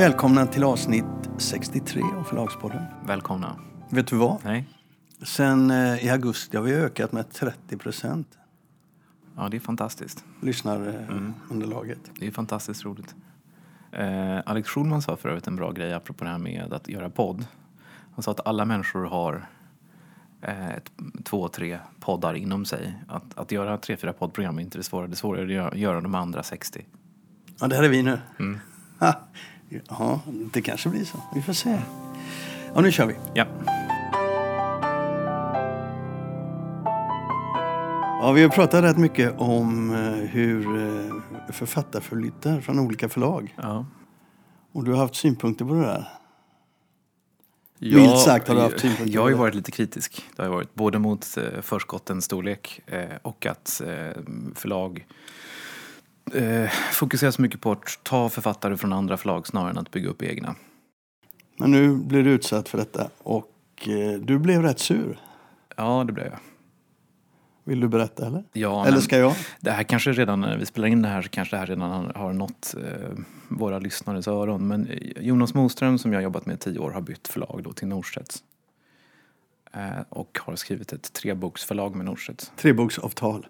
Välkomna 0.00 0.46
till 0.46 0.64
avsnitt 0.64 1.04
63 1.38 2.02
av 2.02 2.24
Förlagspodden. 2.24 2.82
Välkomna. 3.06 3.56
Vet 3.90 4.06
du 4.06 4.16
vad? 4.16 4.44
Nej. 4.44 4.68
Sen 5.22 5.70
eh, 5.70 6.04
i 6.06 6.10
augusti 6.10 6.56
har 6.56 6.64
vi 6.64 6.74
ökat 6.74 7.12
med 7.12 7.30
30 7.32 7.76
procent 7.76 8.38
Ja, 9.36 9.48
det 9.48 9.56
är 9.56 9.60
fantastiskt. 9.60 10.24
lyssnarunderlaget. 10.42 11.98
Det 12.18 12.26
är 12.26 12.30
fantastiskt 12.30 12.84
roligt. 12.84 13.14
Eh, 13.92 14.38
Alex 14.46 14.68
Schulman 14.68 15.02
sa 15.02 15.16
för 15.16 15.28
övrigt 15.28 15.46
en 15.46 15.56
bra 15.56 15.72
grej 15.72 15.92
apropå 15.94 16.24
det 16.24 16.30
här 16.30 16.38
med 16.38 16.72
att 16.72 16.88
göra 16.88 17.10
podd. 17.10 17.46
Han 18.14 18.22
sa 18.22 18.30
att 18.30 18.46
alla 18.46 18.64
människor 18.64 19.04
har 19.04 19.46
eh, 20.42 20.68
ett, 20.70 20.92
två, 21.24 21.48
tre 21.48 21.78
poddar 22.00 22.34
inom 22.34 22.64
sig. 22.64 22.94
Att, 23.08 23.38
att 23.38 23.52
göra 23.52 23.78
tre, 23.78 23.96
fyra 23.96 24.12
poddprogram 24.12 24.58
är 24.58 24.62
inte 24.62 24.78
det 24.78 24.84
svåra. 24.84 25.06
Det 25.06 25.16
svåra 25.16 25.40
är 25.40 25.44
att 25.44 25.50
göra- 25.52 25.76
göra 25.76 26.00
de 26.00 26.14
andra 26.14 26.42
60. 26.42 26.84
Ja, 27.60 27.66
det 27.66 27.76
här 27.76 27.82
är 27.82 27.88
vi 27.88 28.02
nu. 28.02 28.18
Mm. 28.38 28.58
Ja, 29.70 30.20
det 30.52 30.62
kanske 30.62 30.88
blir 30.88 31.04
så. 31.04 31.18
Vi 31.34 31.42
får 31.42 31.52
se. 31.52 31.78
Ja, 32.74 32.80
nu 32.80 32.92
kör 32.92 33.06
vi. 33.06 33.14
Ja. 33.34 33.46
Ja, 38.22 38.32
vi 38.32 38.42
har 38.42 38.48
pratat 38.48 38.84
rätt 38.84 38.98
mycket 38.98 39.34
om 39.38 39.90
eh, 39.90 40.12
hur 40.12 40.78
eh, 40.78 41.52
författarflyttar 41.52 42.60
från 42.60 42.78
olika 42.78 43.08
förlag. 43.08 43.54
ja. 43.56 43.86
Och 44.72 44.84
du 44.84 44.90
har 44.90 44.98
haft 44.98 45.14
synpunkter 45.14 45.64
på 45.64 45.74
det 45.74 45.80
där. 45.80 46.08
Milt 47.78 48.18
sagt 48.18 48.48
har 48.48 48.54
du 48.54 48.60
haft 48.60 48.80
synpunkter 48.80 49.14
Jag 49.14 49.22
har 49.22 49.28
ju 49.28 49.34
varit 49.34 49.54
lite 49.54 49.70
kritisk. 49.70 50.22
Det 50.36 50.42
har 50.42 50.48
varit 50.48 50.74
både 50.74 50.98
mot 50.98 51.36
eh, 51.36 51.60
förskottens 51.62 52.24
storlek 52.24 52.80
och 53.22 53.46
att 53.46 53.82
förlag 54.54 55.06
eh, 56.34 56.70
fokuserar 56.92 57.30
så 57.30 57.42
mycket 57.42 57.60
på 57.60 57.72
att 57.72 57.98
ta 58.02 58.28
författare 58.28 58.76
från 58.76 58.92
andra 58.92 59.16
förlag 59.16 59.46
snarare 59.46 59.70
än 59.70 59.78
att 59.78 59.90
bygga 59.90 60.08
upp 60.08 60.22
egna. 60.22 60.54
Men 61.58 61.70
nu 61.70 61.94
blir 61.96 62.22
du 62.24 62.30
utsatt 62.30 62.68
för 62.68 62.78
detta 62.78 63.10
och 63.18 63.88
eh, 63.88 64.20
du 64.20 64.38
blev 64.38 64.62
rätt 64.62 64.78
sur. 64.80 65.18
Ja, 65.76 66.04
det 66.06 66.12
blev 66.12 66.26
jag. 66.26 66.38
Vill 67.64 67.80
du 67.80 67.88
berätta 67.88 68.26
eller? 68.26 68.44
Ja, 68.52 68.86
eller 68.86 69.00
ska 69.00 69.18
jag? 69.18 69.34
Det 69.60 69.70
här 69.70 69.82
kanske 69.82 70.12
redan, 70.12 70.40
när 70.40 70.56
vi 70.58 70.66
spelar 70.66 70.88
in 70.88 71.02
det 71.02 71.08
här, 71.08 71.22
så 71.22 71.28
kanske 71.28 71.56
det 71.56 71.60
här 71.60 71.66
redan 71.66 72.12
har- 72.14 72.32
nått 72.32 72.74
eh, 72.78 73.08
våra 73.48 73.78
lyssnares 73.78 74.28
öron. 74.28 74.68
Men 74.68 74.86
eh, 74.86 74.98
Jonas 75.22 75.54
Moström 75.54 75.98
som 75.98 76.12
jag 76.12 76.22
jobbat 76.22 76.46
med 76.46 76.54
i 76.54 76.58
tio 76.58 76.78
år 76.78 76.90
har 76.90 77.00
bytt 77.00 77.28
förlag 77.28 77.60
då 77.64 77.72
till 77.72 77.88
Norstedts. 77.88 78.42
Eh, 79.72 80.00
och 80.08 80.38
har 80.42 80.56
skrivit 80.56 80.92
ett 80.92 81.12
treboksförlag 81.12 81.94
med 81.96 82.06
Norstedts. 82.06 82.52
Treboksavtal. 82.56 83.46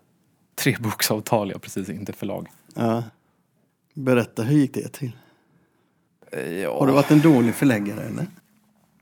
Treboksavtal, 0.55 1.51
ja 1.51 1.59
precis, 1.59 1.89
inte 1.89 2.13
förlag. 2.13 2.49
Ja. 2.75 3.03
Berätta, 3.95 4.43
hur 4.43 4.59
gick 4.59 4.75
det 4.75 4.89
till? 4.93 5.13
Eh, 6.33 6.53
ja. 6.53 6.79
Har 6.79 6.87
du 6.87 6.93
varit 6.93 7.11
en 7.11 7.21
dålig 7.21 7.55
förläggare 7.55 8.03
eller? 8.03 8.27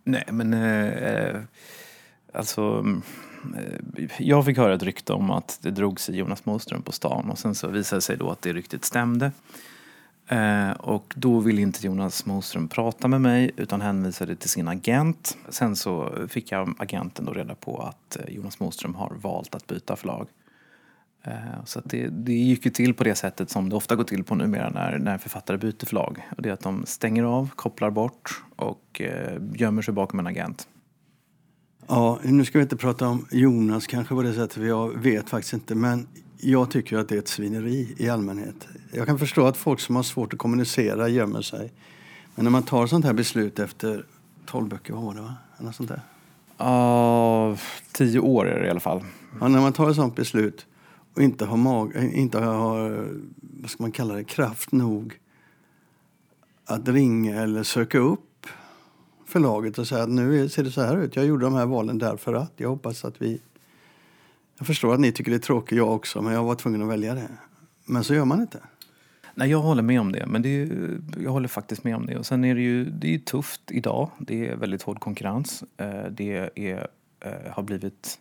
Nej, 0.04 0.24
men 0.30 0.54
eh, 0.54 0.86
eh, 0.86 1.40
alltså... 2.32 2.62
mm, 2.62 3.02
eh, 3.56 4.10
Jag 4.18 4.44
fick 4.44 4.56
höra 4.56 4.74
ett 4.74 4.82
rykte 4.82 5.12
om 5.12 5.30
att 5.30 5.58
det 5.62 5.70
drogs 5.70 6.08
i 6.10 6.16
Jonas 6.16 6.46
Moström 6.46 6.82
på 6.82 6.92
stan 6.92 7.30
och 7.30 7.38
sen 7.38 7.54
så 7.54 7.68
visade 7.68 7.98
det 7.98 8.02
sig 8.02 8.16
då 8.16 8.30
att 8.30 8.42
det 8.42 8.52
ryktet 8.52 8.84
stämde. 8.84 9.32
Eh, 10.28 10.70
och 10.70 11.14
då 11.16 11.40
ville 11.40 11.62
inte 11.62 11.86
Jonas 11.86 12.26
Moström 12.26 12.68
prata 12.68 13.08
med 13.08 13.20
mig 13.20 13.50
utan 13.56 13.80
hänvisade 13.80 14.36
till 14.36 14.50
sin 14.50 14.68
agent. 14.68 15.36
Sen 15.48 15.76
så 15.76 16.12
fick 16.28 16.52
jag 16.52 16.74
agenten 16.78 17.24
då 17.24 17.32
reda 17.32 17.54
på 17.54 17.82
att 17.82 18.16
Jonas 18.28 18.60
Moström 18.60 18.94
har 18.94 19.12
valt 19.20 19.54
att 19.54 19.66
byta 19.66 19.96
förlag. 19.96 20.28
Eh, 21.22 21.64
Så 21.64 21.80
det, 21.84 22.08
det 22.08 22.32
gick 22.32 22.64
ju 22.64 22.70
till 22.70 22.94
på 22.94 23.04
det 23.04 23.14
sättet 23.14 23.50
som 23.50 23.68
det 23.68 23.76
ofta 23.76 23.96
går 23.96 24.04
till 24.04 24.24
på 24.24 24.34
numera 24.34 24.70
när, 24.70 24.98
när 24.98 25.18
författare 25.18 25.56
byter 25.56 25.86
förlag. 25.86 26.28
Och 26.36 26.42
det 26.42 26.48
är 26.48 26.52
att 26.52 26.60
de 26.60 26.86
stänger 26.86 27.24
av, 27.24 27.50
kopplar 27.56 27.90
bort 27.90 28.42
och 28.56 29.00
eh, 29.00 29.40
gömmer 29.54 29.82
sig 29.82 29.94
bakom 29.94 30.18
en 30.18 30.26
agent. 30.26 30.68
Ja, 31.86 32.18
nu 32.22 32.44
ska 32.44 32.58
vi 32.58 32.62
inte 32.62 32.76
prata 32.76 33.08
om 33.08 33.26
Jonas 33.30 33.86
kanske 33.86 34.14
på 34.14 34.22
det 34.22 34.32
sättet, 34.32 34.52
för 34.52 34.64
jag 34.64 34.98
vet 34.98 35.30
faktiskt 35.30 35.52
inte. 35.52 35.74
Men 35.74 36.06
jag 36.40 36.70
tycker 36.70 36.98
att 36.98 37.08
det 37.08 37.14
är 37.14 37.18
ett 37.18 37.28
svineri 37.28 37.94
i 37.98 38.08
allmänhet. 38.08 38.68
Jag 38.92 39.06
kan 39.06 39.18
förstå 39.18 39.46
att 39.46 39.56
folk 39.56 39.80
som 39.80 39.96
har 39.96 40.02
svårt 40.02 40.32
att 40.32 40.38
kommunicera 40.38 41.08
gömmer 41.08 41.42
sig. 41.42 41.72
Men 42.34 42.44
när 42.44 42.50
man 42.50 42.62
tar 42.62 42.86
sånt 42.86 43.04
här 43.04 43.12
beslut 43.12 43.58
efter 43.58 44.04
12 44.46 44.68
böcker, 44.68 44.92
vad 44.92 45.02
var 45.02 45.14
det 45.14 45.20
va? 45.20 45.34
Eller 45.58 45.72
sånt 45.72 45.88
där. 45.88 46.00
Ja, 46.58 47.56
tio 47.92 48.20
år 48.20 48.48
är 48.48 48.60
det 48.60 48.66
i 48.66 48.70
alla 48.70 48.80
fall. 48.80 49.04
Ja, 49.40 49.48
när 49.48 49.60
man 49.60 49.72
tar 49.72 49.90
ett 49.90 49.96
sånt 49.96 50.16
beslut 50.16 50.66
och 51.14 51.22
inte 51.22 51.44
har, 51.44 51.56
mag, 51.56 51.96
inte 52.12 52.38
har 52.38 53.08
vad 53.40 53.70
ska 53.70 53.82
man 53.82 53.92
kalla 53.92 54.14
det, 54.14 54.24
kraft 54.24 54.72
nog 54.72 55.18
att 56.64 56.88
ringa 56.88 57.42
eller 57.42 57.62
söka 57.62 57.98
upp 57.98 58.46
förlaget 59.26 59.78
och 59.78 59.86
säga 59.88 60.02
att 60.02 60.08
nu 60.08 60.48
ser 60.48 60.64
det 60.64 60.70
så 60.70 60.80
här 60.82 60.96
ut. 60.96 61.16
Jag 61.16 61.26
gjorde 61.26 61.44
de 61.44 61.54
här 61.54 61.66
valen 61.66 61.98
därför 61.98 62.34
att 62.34 62.52
jag 62.56 62.68
hoppas 62.68 63.04
att 63.04 63.22
vi... 63.22 63.40
Jag 64.58 64.66
förstår 64.66 64.94
att 64.94 65.00
ni 65.00 65.12
tycker 65.12 65.30
det 65.30 65.36
är 65.36 65.38
tråkigt, 65.38 65.78
jag 65.78 65.92
också, 65.94 66.22
men 66.22 66.32
jag 66.32 66.44
var 66.44 66.54
tvungen 66.54 66.82
att 66.82 66.88
välja 66.88 67.14
det. 67.14 67.28
Men 67.84 68.04
så 68.04 68.14
gör 68.14 68.24
man 68.24 68.40
inte. 68.40 68.60
Nej, 69.34 69.50
jag 69.50 69.58
håller 69.60 69.82
med 69.82 70.00
om 70.00 70.12
det. 70.12 70.26
Men 70.26 70.42
det 70.42 70.48
är, 70.48 70.52
ju- 70.66 71.02
jag 71.22 71.30
håller 71.30 71.48
faktiskt 71.48 71.84
med 71.84 71.96
om 71.96 72.06
det. 72.06 72.16
Och 72.18 72.26
sen 72.26 72.44
är 72.44 72.54
det 72.54 72.60
ju, 72.60 72.84
det 72.84 73.14
är 73.14 73.18
tufft 73.18 73.60
idag. 73.68 74.10
Det 74.18 74.48
är 74.48 74.56
väldigt 74.56 74.82
hård 74.82 75.00
konkurrens. 75.00 75.64
Eh, 75.76 76.04
det 76.10 76.50
är, 76.54 76.86
eh, 77.20 77.50
har 77.52 77.62
blivit 77.62 78.18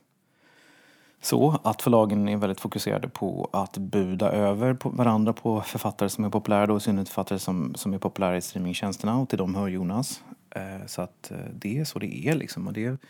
så 1.22 1.60
att 1.64 1.82
förlagen 1.82 2.30
är 2.30 2.38
väldigt 2.38 2.60
fokuserade 2.60 3.10
på 3.10 3.50
att 3.54 3.78
buda 3.78 4.32
över 4.32 4.74
på 4.74 4.90
varandra 4.90 5.34
på 5.34 5.62
författare 5.62 6.10
som 6.10 6.26
är 6.26 6.30
populära. 6.30 6.66
Då, 6.66 6.78
I 6.78 6.80
synnerhet 6.80 7.10
författare 7.10 7.40
som, 7.40 7.76
som 7.76 7.94
är 7.94 7.98
populära 8.00 8.38
i 8.38 8.42
streamingtjänsterna. 8.42 9.18
Och 9.20 9.30
till 9.30 9.38
dem 9.38 9.56
hör 9.56 9.68
Jonas. 9.68 10.24
Eh, 10.50 10.86
Så 10.86 11.02
att 11.02 11.32
eh, 11.32 11.38
det 11.54 11.80
är 11.80 11.84
så 11.84 12.00
det 12.00 12.28
är 12.28 12.36
liksom. 12.36 12.68
Och 12.68 12.74
det 12.74 13.02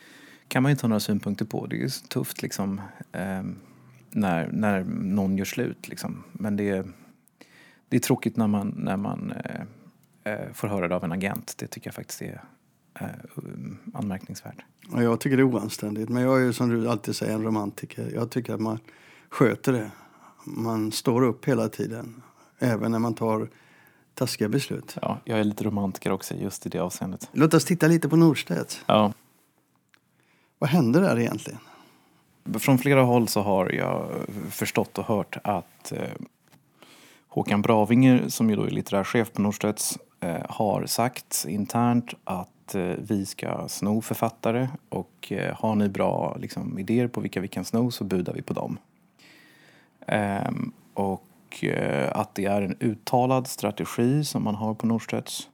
kan 0.48 0.64
man 0.64 0.70
ju 0.70 0.72
inte 0.72 0.84
ha 0.84 0.90
några 0.90 1.00
synpunkter 1.00 1.46
på. 1.46 1.66
Det 1.66 1.84
är 1.84 1.88
så 1.88 2.08
tufft 2.08 2.42
liksom. 2.42 2.82
eh, 3.12 3.44
När, 4.12 4.50
när 4.52 4.84
någon 4.84 5.38
gör 5.38 5.46
slut 5.46 5.88
liksom. 5.88 6.24
Men 6.32 6.56
det 6.58 6.70
är 6.70 6.86
det 7.90 7.98
är 7.98 8.02
tråkigt 8.02 8.38
när 8.38 8.48
man, 8.48 8.74
när 8.78 8.98
man 8.98 9.34
eh, 9.46 10.34
eh, 10.34 10.54
får 10.54 10.68
höra 10.68 10.88
det 10.88 10.96
av 10.96 11.04
en 11.04 11.12
agent. 11.12 11.56
Det 11.58 11.68
tycker 11.68 11.88
jag 11.88 11.96
faktiskt 11.96 12.22
är 12.22 12.42
anmärkningsvärt. 13.94 14.58
Och 14.92 15.04
jag 15.04 15.20
tycker 15.20 15.38
det 15.38 15.44
är 15.44 15.54
oanständigt. 15.54 16.10
Men 16.10 16.24
jag 16.24 16.42
är 16.42 16.46
ju 16.46 16.54
som 16.54 16.70
du 16.70 16.90
alltid 16.90 17.16
säger 17.16 17.34
en 17.34 17.44
romantiker. 17.44 18.12
Jag 18.14 18.30
tycker 18.30 18.54
att 18.54 18.62
man 18.62 18.80
sköter 19.30 19.74
det. 19.74 19.92
Man 20.44 20.92
står 20.92 21.22
upp 21.22 21.46
hela 21.46 21.70
tiden. 21.70 22.22
Även 22.60 22.92
när 22.92 23.00
man 23.00 23.14
tar 23.14 23.50
taskiga 24.14 24.50
beslut. 24.50 24.98
Ja, 25.02 25.18
jag 25.26 25.40
är 25.40 25.44
lite 25.44 25.64
romantiker 25.64 26.12
också 26.12 26.36
just 26.36 26.66
i 26.66 26.70
det 26.70 26.80
avseendet. 26.80 27.30
Låt 27.32 27.54
oss 27.54 27.66
titta 27.66 27.88
lite 27.88 28.10
på 28.10 28.16
Norstedt. 28.16 28.84
Ja. 28.86 29.14
Vad 30.60 30.70
händer 30.70 31.02
där 31.02 31.20
egentligen? 31.20 31.60
Från 32.60 32.78
flera 32.78 33.02
håll 33.02 33.28
så 33.28 33.42
har 33.42 33.72
jag 33.72 34.12
förstått 34.50 34.98
och 34.98 35.06
hört 35.06 35.38
att 35.44 35.92
eh, 35.92 36.00
Håkan 37.28 37.62
Bravinger, 37.62 38.26
som 38.28 38.50
ju 38.50 38.56
då 38.56 38.64
är 38.64 38.70
litterär 38.70 39.04
chef 39.04 39.34
på 39.34 39.42
Norstedts, 39.42 39.98
eh, 40.20 40.46
har 40.50 40.86
sagt 40.86 41.46
internt 41.48 42.14
att 42.24 42.50
eh, 42.76 42.96
vi 42.98 43.26
ska 43.26 43.68
sno 43.68 44.02
författare 44.02 44.68
och 44.90 45.32
eh, 45.32 45.56
har 45.56 45.76
ni 45.76 45.90
bra 45.90 46.38
liksom, 46.40 46.80
idéer 46.80 47.08
på 47.08 47.22
vilka 47.22 47.42
vi 47.42 47.48
kan 47.48 47.66
sno 47.66 47.92
så 47.92 48.04
budar 48.04 48.34
vi 48.34 48.42
på 48.42 48.54
dem. 48.54 48.80
Ehm, 50.08 50.72
och 50.94 51.64
eh, 51.64 52.12
att 52.18 52.36
det 52.36 52.46
är 52.46 52.62
en 52.62 52.78
uttalad 52.80 53.48
strategi 53.48 54.24
som 54.24 54.44
man 54.44 54.56
har 54.56 54.74
på 54.74 54.88
Norstedts. 54.88 55.50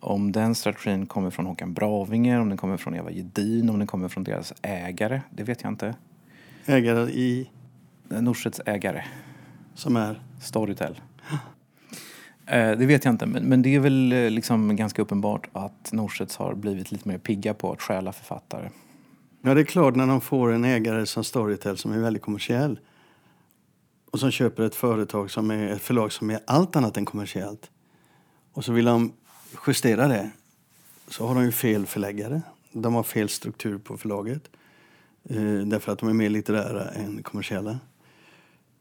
Om 0.00 0.32
den 0.32 0.54
strategin 0.54 1.06
kommer 1.06 1.30
från 1.30 1.46
Håkan 1.46 1.74
Bravinger, 1.74 2.40
om 2.40 2.48
den 2.48 2.58
kommer 2.58 2.76
från 2.76 2.94
Eva 2.94 3.10
Gedin, 3.10 3.70
om 3.70 3.78
den 3.78 3.86
kommer 3.86 4.08
från 4.08 4.24
deras 4.24 4.52
ägare, 4.62 5.20
det 5.30 5.42
vet 5.42 5.62
jag 5.62 5.72
inte. 5.72 5.94
Ägare 6.66 7.10
i, 7.10 7.50
Norstedts 8.08 8.60
ägare, 8.66 9.04
som 9.74 9.96
är... 9.96 10.20
Storytel. 10.40 11.00
Eh, 12.50 12.78
det 12.78 12.86
vet 12.86 13.04
jag 13.04 13.14
inte, 13.14 13.26
men, 13.26 13.44
men 13.44 13.62
det 13.62 13.74
är 13.74 13.80
väl 13.80 14.12
eh, 14.12 14.30
liksom 14.30 14.76
ganska 14.76 15.02
uppenbart 15.02 15.48
att 15.52 15.92
Norstedts 15.92 16.36
har 16.36 16.54
blivit 16.54 16.92
lite 16.92 17.08
mer 17.08 17.18
pigga 17.18 17.54
på 17.54 17.72
att 17.72 17.82
stjäla 17.82 18.12
författare. 18.12 18.68
Ja, 19.42 19.54
det 19.54 19.60
är 19.60 19.64
klart 19.64 19.96
när 19.96 20.06
de 20.06 20.20
får 20.20 20.52
en 20.52 20.64
ägare 20.64 21.06
som 21.06 21.24
Storytel 21.24 21.76
som 21.76 21.92
är 21.92 21.98
väldigt 21.98 22.22
kommersiell 22.22 22.78
och 24.10 24.20
som 24.20 24.30
köper 24.30 24.62
ett 24.62 24.74
företag 24.74 25.30
som 25.30 25.50
är 25.50 25.68
ett 25.68 25.82
förlag 25.82 26.12
som 26.12 26.30
är 26.30 26.40
allt 26.46 26.76
annat 26.76 26.96
än 26.96 27.04
kommersiellt 27.04 27.70
och 28.52 28.64
så 28.64 28.72
vill 28.72 28.84
de 28.84 29.12
justera 29.66 30.08
det 30.08 30.30
så 31.08 31.26
har 31.26 31.34
de 31.34 31.44
ju 31.44 31.52
fel 31.52 31.86
förläggare. 31.86 32.42
De 32.72 32.94
har 32.94 33.02
fel 33.02 33.28
struktur 33.28 33.78
på 33.78 33.96
förlaget 33.96 34.50
eh, 35.28 35.42
därför 35.42 35.92
att 35.92 35.98
de 35.98 36.08
är 36.08 36.12
mer 36.12 36.30
litterära 36.30 36.90
än 36.90 37.22
kommersiella. 37.22 37.78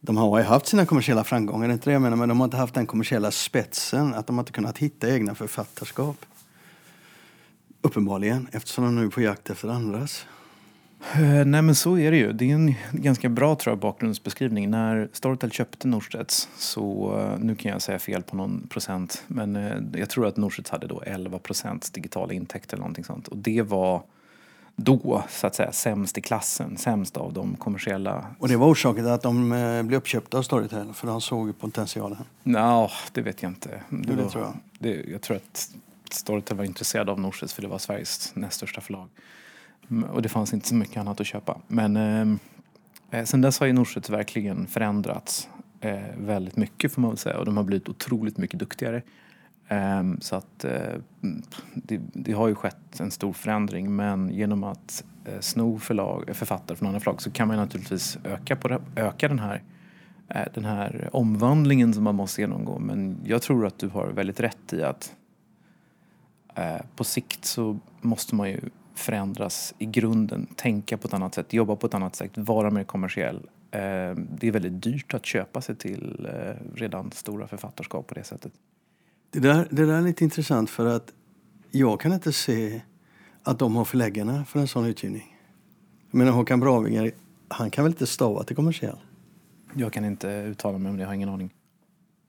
De 0.01 0.17
har 0.17 0.39
ju 0.39 0.43
haft 0.43 0.67
sina 0.67 0.85
kommersiella 0.85 1.23
framgångar, 1.23 1.71
inte 1.71 1.89
det 1.89 1.93
jag 1.93 2.01
menar, 2.01 2.17
men 2.17 2.29
de 2.29 2.39
har 2.39 2.45
inte 2.45 2.57
haft 2.57 2.73
den 2.73 2.85
kommersiella 2.85 3.31
spetsen 3.31 4.13
att 4.13 4.27
de 4.27 4.39
inte 4.39 4.51
kunnat 4.51 4.77
hitta 4.77 5.09
egna 5.09 5.35
författarskap. 5.35 6.25
Uppenbarligen, 7.81 8.47
eftersom 8.51 8.83
de 8.83 8.95
nu 8.95 9.05
är 9.05 9.09
på 9.09 9.21
jakt 9.21 9.49
efter 9.49 9.69
andras. 9.69 10.25
Eh, 11.13 11.45
nej 11.45 11.61
men 11.61 11.75
så 11.75 11.97
är 11.97 12.11
det 12.11 12.17
ju. 12.17 12.33
Det 12.33 12.51
är 12.51 12.55
en 12.55 12.75
ganska 12.91 13.29
bra 13.29 13.55
tror 13.55 13.71
jag, 13.71 13.79
bakgrundsbeskrivning. 13.79 14.69
När 14.69 15.09
Storytel 15.13 15.51
köpte 15.51 15.87
Norstedts 15.87 16.49
så, 16.57 17.17
eh, 17.19 17.39
nu 17.39 17.55
kan 17.55 17.71
jag 17.71 17.81
säga 17.81 17.99
fel 17.99 18.23
på 18.23 18.35
någon 18.35 18.67
procent, 18.67 19.23
men 19.27 19.55
eh, 19.55 19.99
jag 19.99 20.09
tror 20.09 20.27
att 20.27 20.37
Norstedts 20.37 20.69
hade 20.69 20.87
då 20.87 21.01
11 21.01 21.39
procent 21.39 21.93
digitala 21.93 22.33
intäkter 22.33 22.73
eller 22.75 22.81
någonting 22.81 23.03
sånt. 23.03 23.27
Och 23.27 23.37
det 23.37 23.61
var 23.61 24.03
då 24.83 25.23
så 25.29 25.47
att 25.47 25.55
säga 25.55 25.71
sämst 25.71 26.17
i 26.17 26.21
klassen, 26.21 26.77
sämst 26.77 27.17
av 27.17 27.33
de 27.33 27.55
kommersiella. 27.55 28.25
Och 28.39 28.47
det 28.47 28.57
var 28.57 28.67
orsaken 28.67 29.03
till 29.03 29.11
att 29.11 29.21
de 29.21 29.51
eh, 29.51 29.83
blev 29.83 29.97
uppköpta 29.97 30.37
av 30.37 30.41
Storytel, 30.41 30.93
för 30.93 31.07
de 31.07 31.21
såg 31.21 31.59
potentialen. 31.59 32.23
Nå, 32.43 32.91
det 33.11 33.21
vet 33.21 33.43
jag 33.43 33.51
inte. 33.51 33.69
Det, 33.89 34.15
det 34.15 34.23
var, 34.23 34.29
tror 34.29 34.43
jag. 34.43 34.53
Det, 34.79 35.03
jag 35.11 35.21
tror 35.21 35.37
att 35.37 35.71
Storytel 36.11 36.57
var 36.57 36.63
intresserad 36.63 37.09
av 37.09 37.19
Norstedts 37.19 37.53
för 37.53 37.61
det 37.61 37.67
var 37.67 37.77
Sveriges 37.77 38.35
näst 38.35 38.57
största 38.57 38.81
förlag. 38.81 39.07
Och 40.11 40.21
det 40.21 40.29
fanns 40.29 40.53
inte 40.53 40.67
så 40.67 40.75
mycket 40.75 40.97
annat 40.97 41.21
att 41.21 41.27
köpa. 41.27 41.57
Men 41.67 41.97
eh, 43.11 43.23
sen 43.23 43.41
dess 43.41 43.59
har 43.59 43.67
ju 43.67 43.73
Norstedts 43.73 44.09
verkligen 44.09 44.67
förändrats 44.67 45.49
eh, 45.81 45.99
väldigt 46.17 46.57
mycket 46.57 46.93
får 46.93 47.01
man 47.01 47.11
väl 47.11 47.17
säga. 47.17 47.37
Och 47.37 47.45
de 47.45 47.57
har 47.57 47.63
blivit 47.63 47.89
otroligt 47.89 48.37
mycket 48.37 48.59
duktigare. 48.59 49.01
Ehm, 49.71 50.21
så 50.21 50.35
att 50.35 50.63
eh, 50.63 50.95
det, 51.73 52.01
det, 52.13 52.31
har 52.31 52.47
ju 52.47 52.55
skett 52.55 52.99
en 52.99 53.11
stor 53.11 53.33
förändring. 53.33 53.95
Men 53.95 54.29
genom 54.29 54.63
att 54.63 55.03
eh, 55.25 55.39
sno 55.39 55.79
förlag, 55.79 56.29
eh, 56.29 56.33
författare 56.33 56.77
från 56.77 56.87
andra 56.87 56.99
förlag 56.99 57.21
så 57.21 57.31
kan 57.31 57.47
man 57.47 57.57
naturligtvis 57.57 58.17
öka, 58.23 58.55
på 58.55 58.67
det, 58.67 58.81
öka 58.95 59.27
den 59.27 59.39
här 59.39 59.63
den 60.53 60.65
här 60.65 61.09
omvandlingen 61.13 61.93
som 61.93 62.03
man 62.03 62.15
måste 62.15 62.41
genomgå. 62.41 62.79
Men 62.79 63.17
jag 63.25 63.41
tror 63.41 63.65
att 63.65 63.79
du 63.79 63.87
har 63.87 64.07
väldigt 64.07 64.39
rätt 64.39 64.73
i 64.73 64.83
att 64.83 65.15
på 66.95 67.03
sikt 67.03 67.45
så 67.45 67.79
måste 68.01 68.35
man 68.35 68.49
ju 68.49 68.59
förändras 68.95 69.73
i 69.77 69.85
grunden, 69.85 70.47
tänka 70.55 70.97
på 70.97 71.07
ett 71.07 71.13
annat 71.13 71.35
sätt, 71.35 71.53
jobba 71.53 71.75
på 71.75 71.87
ett 71.87 71.93
annat 71.93 72.15
sätt, 72.15 72.31
vara 72.37 72.71
mer 72.71 72.83
kommersiell. 72.83 73.49
Ehm, 73.71 74.27
det 74.39 74.47
är 74.47 74.51
väldigt 74.51 74.83
dyrt 74.83 75.13
att 75.13 75.25
köpa 75.25 75.61
sig 75.61 75.75
till 75.75 76.29
redan 76.75 77.11
stora 77.11 77.47
författarskap 77.47 78.07
på 78.07 78.13
det 78.13 78.23
sättet. 78.23 78.51
Det 79.31 79.39
där, 79.39 79.67
det 79.71 79.85
där 79.85 79.93
är 79.93 80.01
lite 80.01 80.23
intressant 80.23 80.69
för 80.69 80.85
att 80.85 81.13
jag 81.71 81.99
kan 81.99 82.13
inte 82.13 82.33
se 82.33 82.81
att 83.43 83.59
de 83.59 83.75
har 83.75 83.85
förläggarna 83.85 84.45
för 84.45 84.59
en 84.59 84.67
sån 84.67 84.85
utgivning. 84.85 85.37
Jag 86.11 86.17
menar 86.17 86.31
Håkan 86.31 86.59
Bravinger, 86.59 87.11
han 87.47 87.71
kan 87.71 87.83
väl 87.83 87.93
inte 87.93 88.07
stava 88.07 88.43
till 88.43 88.55
kommersiell? 88.55 88.97
Jag 89.73 89.93
kan 89.93 90.05
inte 90.05 90.27
uttala 90.27 90.77
mig 90.77 90.89
om 90.89 90.97
det, 90.97 91.01
jag 91.01 91.07
har 91.07 91.13
ingen 91.13 91.29
aning. 91.29 91.53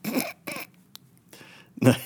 Nej. 1.74 1.96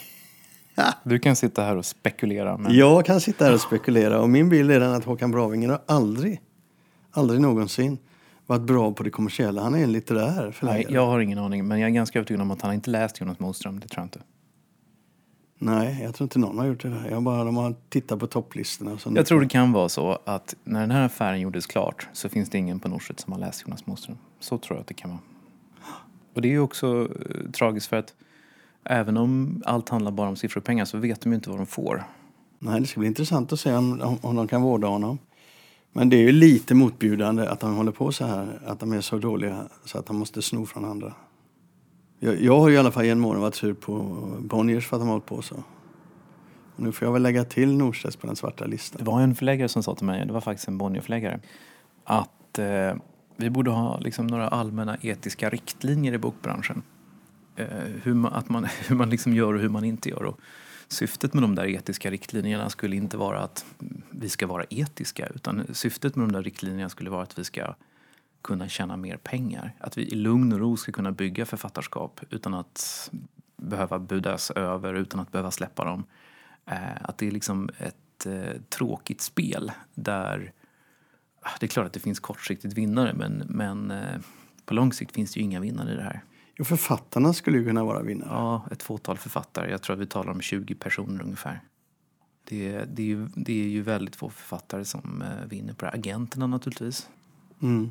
Du 1.04 1.18
kan 1.18 1.36
sitta 1.36 1.62
här 1.62 1.76
och 1.76 1.86
spekulera. 1.86 2.56
Men... 2.56 2.76
Jag 2.76 3.06
kan 3.06 3.20
sitta 3.20 3.44
här 3.44 3.54
och 3.54 3.60
spekulera 3.60 4.20
och 4.20 4.28
min 4.28 4.48
bild 4.48 4.70
är 4.70 4.80
den 4.80 4.92
att 4.92 5.04
Håkan 5.04 5.30
Bravinger 5.30 5.68
har 5.68 5.80
aldrig, 5.86 6.40
aldrig 7.10 7.40
någonsin 7.40 7.98
varit 8.46 8.62
bra 8.62 8.92
på 8.92 9.02
det 9.02 9.10
kommersiella. 9.10 9.62
Han 9.62 9.74
är 9.74 9.84
en 9.84 9.92
litterär 9.92 10.50
förläggare. 10.50 10.84
Nej, 10.84 10.94
jag 10.94 11.06
har 11.06 11.20
ingen 11.20 11.38
aning, 11.38 11.68
men 11.68 11.80
jag 11.80 11.90
är 11.90 11.94
ganska 11.94 12.18
övertygad 12.18 12.42
om 12.42 12.50
att 12.50 12.62
han 12.62 12.74
inte 12.74 12.90
läst 12.90 13.20
Jonas 13.20 13.38
Moström, 13.38 13.80
det 13.80 13.88
tror 13.88 14.00
jag 14.00 14.06
inte. 14.06 14.20
Nej, 15.64 16.02
jag 16.02 16.14
tror 16.14 16.24
inte 16.24 16.38
någon 16.38 16.58
har 16.58 16.66
gjort 16.66 16.82
det 16.82 16.88
där. 16.88 17.10
Jag 17.10 17.22
bara, 17.22 17.44
de 17.44 17.56
har 17.56 17.74
tittat 17.88 18.20
på 18.20 18.26
topplistorna. 18.26 18.98
Så 18.98 19.12
Jag 19.14 19.26
tror 19.26 19.40
det 19.40 19.48
kan 19.48 19.72
vara 19.72 19.88
så 19.88 20.18
att 20.24 20.54
när 20.64 20.80
den 20.80 20.90
här 20.90 21.02
affären 21.02 21.40
gjordes 21.40 21.66
klart 21.66 22.08
så 22.12 22.28
finns 22.28 22.50
det 22.50 22.58
ingen 22.58 22.80
på 22.80 22.88
Norset 22.88 23.20
som 23.20 23.32
har 23.32 23.40
läst 23.40 23.64
Jonas 23.66 23.86
Moström. 23.86 24.16
Så 24.40 24.58
tror 24.58 24.76
jag 24.76 24.80
att 24.80 24.86
det 24.86 24.94
kan 24.94 25.10
vara. 25.10 25.20
Och 26.34 26.42
det 26.42 26.48
är 26.48 26.50
ju 26.50 26.60
också 26.60 27.08
eh, 27.30 27.50
tragiskt 27.50 27.86
för 27.86 27.96
att 27.96 28.14
även 28.84 29.16
om 29.16 29.62
allt 29.66 29.88
handlar 29.88 30.10
bara 30.10 30.28
om 30.28 30.36
siffror 30.36 30.60
och 30.60 30.64
pengar 30.64 30.84
så 30.84 30.98
vet 30.98 31.20
de 31.20 31.30
ju 31.30 31.36
inte 31.36 31.50
vad 31.50 31.58
de 31.58 31.66
får. 31.66 32.04
Nej, 32.58 32.80
det 32.80 32.86
ska 32.86 33.00
bli 33.00 33.08
intressant 33.08 33.52
att 33.52 33.60
se 33.60 33.74
om, 33.74 34.00
om, 34.00 34.18
om 34.22 34.36
de 34.36 34.48
kan 34.48 34.62
vårda 34.62 34.86
honom. 34.86 35.18
Men 35.92 36.08
det 36.08 36.16
är 36.16 36.22
ju 36.22 36.32
lite 36.32 36.74
motbjudande 36.74 37.46
att 37.46 37.60
de 37.60 37.76
håller 37.76 37.92
på 37.92 38.12
så 38.12 38.26
här, 38.26 38.60
att 38.66 38.80
de 38.80 38.92
är 38.92 39.00
så 39.00 39.18
dåliga 39.18 39.68
så 39.84 39.98
att 39.98 40.06
de 40.06 40.16
måste 40.16 40.42
sno 40.42 40.66
från 40.66 40.84
andra. 40.84 41.14
Jag, 42.24 42.40
jag 42.40 42.60
har 42.60 42.70
i 42.70 42.76
alla 42.76 42.90
fall 42.90 43.04
en 43.04 43.24
åren 43.24 43.40
varit 43.40 43.54
sur 43.54 43.74
på 43.74 43.92
Bonniers 44.40 44.86
för 44.86 44.96
att 44.96 45.00
de 45.00 45.06
har 45.06 45.12
hållit 45.12 45.26
på 45.26 45.42
så. 45.42 45.54
Och 46.76 46.82
nu 46.82 46.92
får 46.92 47.06
jag 47.06 47.12
väl 47.12 47.22
lägga 47.22 47.44
till 47.44 47.76
Norstedts 47.76 48.16
på 48.16 48.26
den 48.26 48.36
svarta 48.36 48.64
listan. 48.66 48.98
Det 48.98 49.10
var 49.10 49.20
en 49.20 49.34
förläggare 49.34 49.68
som 49.68 49.82
sa 49.82 49.94
till 49.94 50.06
mig, 50.06 50.26
det 50.26 50.32
var 50.32 50.40
faktiskt 50.40 50.68
en 50.68 50.78
Bonnier-förläggare, 50.78 51.40
att 52.04 52.58
eh, 52.58 52.94
vi 53.36 53.50
borde 53.50 53.70
ha 53.70 53.98
liksom 53.98 54.26
några 54.26 54.48
allmänna 54.48 54.96
etiska 55.02 55.50
riktlinjer 55.50 56.12
i 56.12 56.18
bokbranschen. 56.18 56.82
Eh, 57.56 57.66
hur 58.02 58.14
man, 58.14 58.32
att 58.32 58.48
man, 58.48 58.64
hur 58.88 58.96
man 58.96 59.10
liksom 59.10 59.34
gör 59.34 59.54
och 59.54 59.60
hur 59.60 59.68
man 59.68 59.84
inte 59.84 60.08
gör. 60.08 60.22
Och 60.22 60.40
syftet 60.88 61.34
med 61.34 61.42
de 61.42 61.54
där 61.54 61.66
etiska 61.66 62.10
riktlinjerna 62.10 62.70
skulle 62.70 62.96
inte 62.96 63.16
vara 63.16 63.40
att 63.40 63.64
vi 64.10 64.28
ska 64.28 64.46
vara 64.46 64.64
etiska 64.70 65.26
utan 65.26 65.66
syftet 65.72 66.16
med 66.16 66.28
de 66.28 66.32
där 66.32 66.42
riktlinjerna 66.42 66.88
skulle 66.88 67.10
vara 67.10 67.22
att 67.22 67.38
vi 67.38 67.44
ska 67.44 67.74
kunna 68.44 68.68
tjäna 68.68 68.96
mer 68.96 69.16
pengar. 69.16 69.74
Att 69.78 69.98
vi 69.98 70.02
i 70.02 70.14
lugn 70.14 70.52
och 70.52 70.58
ro 70.58 70.76
ska 70.76 70.92
kunna 70.92 71.12
bygga 71.12 71.46
författarskap 71.46 72.20
utan 72.30 72.54
att 72.54 73.10
behöva 73.56 73.98
budas 73.98 74.50
över, 74.50 74.94
utan 74.94 75.20
att 75.20 75.32
behöva 75.32 75.50
släppa 75.50 75.84
dem. 75.84 76.04
Eh, 76.66 76.96
att 77.02 77.18
det 77.18 77.26
är 77.26 77.30
liksom 77.30 77.70
ett 77.78 78.26
eh, 78.26 78.60
tråkigt 78.68 79.20
spel 79.20 79.72
där 79.94 80.52
ah, 81.40 81.50
det 81.60 81.66
är 81.66 81.68
klart 81.68 81.86
att 81.86 81.92
det 81.92 82.00
finns 82.00 82.20
kortsiktigt 82.20 82.74
vinnare 82.74 83.14
men, 83.14 83.42
men 83.48 83.90
eh, 83.90 84.20
på 84.64 84.74
lång 84.74 84.92
sikt 84.92 85.14
finns 85.14 85.32
det 85.32 85.40
ju 85.40 85.44
inga 85.44 85.60
vinnare 85.60 85.92
i 85.92 85.96
det 85.96 86.02
här. 86.02 86.24
Jo, 86.56 86.64
författarna 86.64 87.32
skulle 87.32 87.58
ju 87.58 87.64
kunna 87.64 87.84
vara 87.84 88.02
vinnare. 88.02 88.28
Ja, 88.30 88.66
ett 88.70 88.82
fåtal 88.82 89.18
författare. 89.18 89.70
Jag 89.70 89.82
tror 89.82 89.94
att 89.94 90.02
vi 90.02 90.06
talar 90.06 90.32
om 90.32 90.40
20 90.40 90.74
personer 90.74 91.22
ungefär. 91.22 91.60
Det, 92.44 92.84
det, 92.84 93.02
är, 93.02 93.06
ju, 93.06 93.28
det 93.34 93.64
är 93.64 93.68
ju 93.68 93.82
väldigt 93.82 94.16
få 94.16 94.30
författare 94.30 94.84
som 94.84 95.24
vinner 95.48 95.74
på 95.74 95.84
det. 95.84 95.90
Agenterna 95.90 96.46
naturligtvis. 96.46 97.08
Mm. 97.62 97.90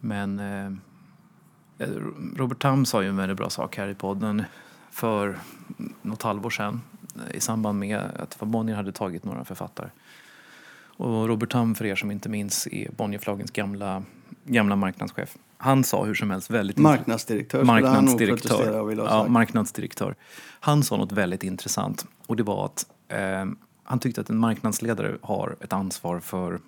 Men 0.00 0.38
eh, 0.38 1.88
Robert 2.36 2.58
Tam 2.58 2.86
sa 2.86 3.02
ju 3.02 3.08
en 3.08 3.16
väldigt 3.16 3.38
bra 3.38 3.50
sak 3.50 3.76
här 3.76 3.88
i 3.88 3.94
podden 3.94 4.42
för 4.90 5.38
något 6.02 6.22
halvår 6.22 6.50
sedan 6.50 6.80
eh, 7.16 7.36
i 7.36 7.40
samband 7.40 7.78
med 7.78 7.98
att 7.98 8.38
Bonnier 8.40 8.76
hade 8.76 8.92
tagit 8.92 9.24
några 9.24 9.44
författare. 9.44 9.88
Och 10.96 11.28
Robert 11.28 11.50
Tam, 11.50 11.74
för 11.74 11.84
er 11.84 11.94
som 11.94 12.10
inte 12.10 12.28
minns, 12.28 12.66
är 12.66 12.90
Bonnierförlagens 12.90 13.50
gamla, 13.50 14.02
gamla 14.44 14.76
marknadschef. 14.76 15.36
Han 15.56 15.84
sa 15.84 16.04
hur 16.04 16.14
som 16.14 16.30
helst 16.30 16.50
väldigt... 16.50 16.76
Marknadsdirektör 16.78 17.64
skulle 17.64 19.02
han 19.02 19.18
ja, 19.18 19.28
marknadsdirektör. 19.28 20.14
Han 20.60 20.82
sa 20.82 20.96
något 20.96 21.12
väldigt 21.12 21.42
intressant 21.42 22.06
och 22.26 22.36
det 22.36 22.42
var 22.42 22.64
att 22.64 22.86
eh, 23.08 23.46
han 23.84 23.98
tyckte 23.98 24.20
att 24.20 24.30
en 24.30 24.38
marknadsledare 24.38 25.16
har 25.22 25.56
ett 25.60 25.72
ansvar 25.72 26.20
för 26.20 26.60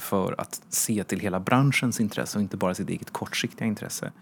för 0.00 0.34
att 0.40 0.62
se 0.68 1.04
till 1.04 1.20
hela 1.20 1.40
branschens 1.40 2.00
intresse 2.00 2.38
och 2.38 2.42
inte 2.42 2.56
bara 2.56 2.74
sitt 2.74 2.88
eget 2.88 3.10
kortsiktiga 3.10 3.66
intresse. 3.68 4.12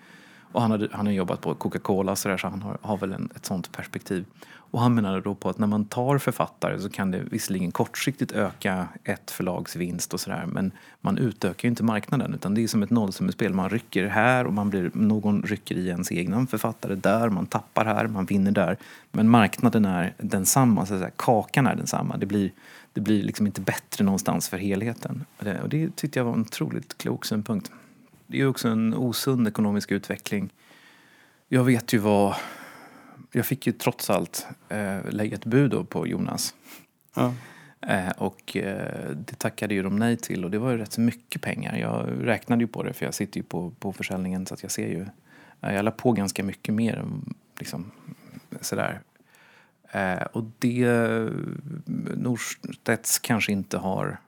Och 0.52 0.62
han, 0.62 0.70
hade, 0.70 0.88
han 0.92 1.06
har 1.06 1.12
jobbat 1.12 1.40
på 1.40 1.54
Coca-Cola 1.54 2.16
så, 2.16 2.28
där, 2.28 2.36
så 2.36 2.48
han 2.48 2.62
har, 2.62 2.78
har 2.82 2.96
väl 2.96 3.12
en, 3.12 3.30
ett 3.36 3.46
sånt 3.46 3.72
perspektiv. 3.72 4.24
Och 4.70 4.80
han 4.80 4.94
menade 4.94 5.20
då 5.20 5.34
på 5.34 5.48
att 5.48 5.58
när 5.58 5.66
man 5.66 5.84
tar 5.84 6.18
författare 6.18 6.80
så 6.80 6.88
kan 6.88 7.10
det 7.10 7.18
visserligen 7.30 7.70
kortsiktigt 7.70 8.32
öka 8.32 8.88
ett 9.04 9.30
förlags 9.30 9.76
vinst 9.76 10.14
och 10.14 10.20
sådär 10.20 10.44
men 10.46 10.72
man 11.00 11.18
utökar 11.18 11.66
ju 11.66 11.70
inte 11.70 11.82
marknaden 11.82 12.34
utan 12.34 12.54
det 12.54 12.62
är 12.64 12.68
som 12.68 12.82
ett 12.82 12.90
nollsummespel. 12.90 13.54
Man 13.54 13.70
rycker 13.70 14.06
här 14.06 14.46
och 14.46 14.52
man 14.52 14.70
blir, 14.70 14.90
någon 14.94 15.42
rycker 15.42 15.74
i 15.74 15.88
ens 15.88 16.12
egna 16.12 16.46
författare 16.46 16.94
där, 16.94 17.28
man 17.28 17.46
tappar 17.46 17.84
här, 17.84 18.06
man 18.06 18.24
vinner 18.24 18.50
där. 18.50 18.76
Men 19.12 19.28
marknaden 19.28 19.84
är 19.84 20.14
densamma, 20.18 20.86
så 20.86 20.94
att 20.94 21.00
säga. 21.00 21.10
kakan 21.16 21.66
är 21.66 21.74
densamma. 21.74 22.16
Det 22.16 22.26
blir, 22.26 22.50
det 22.92 23.00
blir 23.00 23.22
liksom 23.22 23.46
inte 23.46 23.60
bättre 23.60 24.04
någonstans 24.04 24.48
för 24.48 24.58
helheten. 24.58 25.24
Det, 25.38 25.60
och 25.60 25.68
det 25.68 25.96
tyckte 25.96 26.18
jag 26.18 26.24
var 26.24 26.32
en 26.32 26.40
otroligt 26.40 26.98
klok 26.98 27.24
synpunkt. 27.24 27.70
Det 28.30 28.40
är 28.40 28.46
också 28.46 28.68
en 28.68 28.94
osund 28.94 29.48
ekonomisk 29.48 29.92
utveckling. 29.92 30.52
Jag 31.48 31.64
vet 31.64 31.92
ju 31.92 31.98
vad... 31.98 32.34
Jag 33.32 33.46
fick 33.46 33.66
ju 33.66 33.72
trots 33.72 34.10
allt 34.10 34.46
eh, 34.68 35.10
lägga 35.10 35.36
ett 35.36 35.44
bud 35.44 35.88
på 35.88 36.06
Jonas. 36.06 36.54
Ja. 37.14 37.34
Eh, 37.80 38.10
och 38.10 38.56
eh, 38.56 39.10
det 39.16 39.38
tackade 39.38 39.74
ju 39.74 39.82
de 39.82 39.96
nej 39.96 40.16
till 40.16 40.44
och 40.44 40.50
det 40.50 40.58
var 40.58 40.70
ju 40.70 40.78
rätt 40.78 40.92
så 40.92 41.00
mycket 41.00 41.42
pengar. 41.42 41.76
Jag 41.76 42.08
räknade 42.20 42.62
ju 42.62 42.68
på 42.68 42.82
det 42.82 42.92
för 42.92 43.04
jag 43.04 43.14
sitter 43.14 43.40
ju 43.40 43.44
på, 43.44 43.70
på 43.70 43.92
försäljningen 43.92 44.46
så 44.46 44.54
att 44.54 44.62
jag 44.62 44.72
ser 44.72 44.88
ju. 44.88 45.06
Eh, 45.60 45.74
jag 45.74 45.84
la 45.84 45.90
på 45.90 46.12
ganska 46.12 46.44
mycket 46.44 46.74
mer 46.74 47.04
liksom 47.58 47.90
sådär. 48.60 49.00
Eh, 49.92 50.22
och 50.22 50.44
det 50.58 50.86
Norstedts 52.16 53.18
kanske 53.18 53.52
inte 53.52 53.78
har 53.78 54.18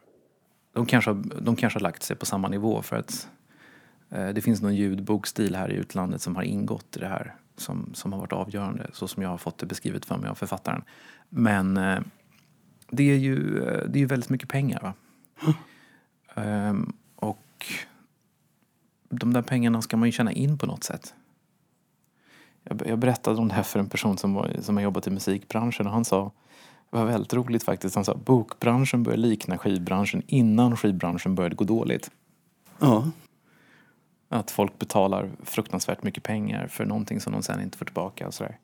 de 0.73 0.87
kanske, 0.87 1.11
har, 1.11 1.23
de 1.41 1.57
kanske 1.57 1.79
har 1.79 1.83
lagt 1.83 2.03
sig 2.03 2.17
på 2.17 2.27
samma 2.27 2.49
nivå 2.49 2.83
för 2.83 2.97
att 2.97 3.29
eh, 3.39 3.40
det 4.11 4.45
finns 4.45 4.63
någon 4.63 4.75
ljudbokstil 4.75 5.55
här 5.55 5.73
i 5.73 5.75
utlandet 5.75 6.23
som 6.23 6.37
har 6.37 6.43
ingått 6.43 6.97
i 6.97 7.01
det 7.01 7.09
här 7.09 7.35
som, 7.61 7.91
som 7.95 8.13
har 8.13 8.21
varit 8.21 8.33
avgörande 8.33 8.91
så 8.93 9.09
som 9.09 9.23
jag 9.23 9.31
har 9.31 9.39
fått 9.39 9.59
det 9.59 9.67
beskrivet 9.67 10.05
för 10.05 10.17
mig 10.17 10.31
av 10.31 10.35
författaren. 10.35 10.83
Men 11.29 11.77
eh, 11.77 12.01
det 12.91 13.11
är 13.11 13.17
ju 13.17 13.63
eh, 13.63 13.89
det 13.89 13.99
är 13.99 14.01
ju 14.01 14.07
väldigt 14.07 14.31
mycket 14.31 14.49
pengar. 14.49 14.81
Va? 14.83 14.95
Ehm, 16.35 16.93
och 17.17 17.67
de 19.09 19.33
där 19.33 19.43
pengarna 19.43 19.83
ska 19.83 19.97
man 19.97 20.09
ju 20.09 20.13
tjäna 20.13 20.33
in 20.33 20.59
på 20.59 20.67
något 20.67 20.85
sätt. 20.85 21.15
Jag, 22.65 22.83
jag 22.87 22.99
berättade 22.99 23.39
om 23.39 23.49
det 23.49 23.55
här 23.55 23.63
för 23.63 23.79
en 23.79 23.89
person 23.89 24.19
som, 24.19 24.35
var, 24.35 24.57
som 24.61 24.77
har 24.77 24.83
jobbat 24.83 25.07
i 25.07 25.11
musikbranschen 25.11 25.87
och 25.87 25.93
han 25.93 26.05
sa 26.05 26.33
Det 26.91 26.97
var 26.97 27.05
väldigt 27.05 27.35
roligt 27.35 27.63
faktiskt. 27.63 27.95
Han 27.95 28.05
sa 28.05 28.15
bokbranschen 28.25 29.03
började 29.03 29.23
likna 29.23 29.59
skivbranschen 29.59 30.23
innan 30.27 30.77
skivbranschen 30.77 31.35
började 31.35 31.57
gå 31.57 31.65
dåligt. 31.65 32.11
Ja. 32.79 33.11
Att 34.33 34.51
folk 34.51 34.79
betalar 34.79 35.31
fruktansvärt 35.45 36.03
mycket 36.03 36.23
pengar 36.23 36.67
för 36.67 36.85
någonting 36.85 37.21
som 37.21 37.33
de 37.33 37.43
sen 37.43 37.61
inte 37.61 37.79
får 37.79 37.85
tillbaka 37.85 38.27
och 38.27 38.35
sådär. 38.35 38.59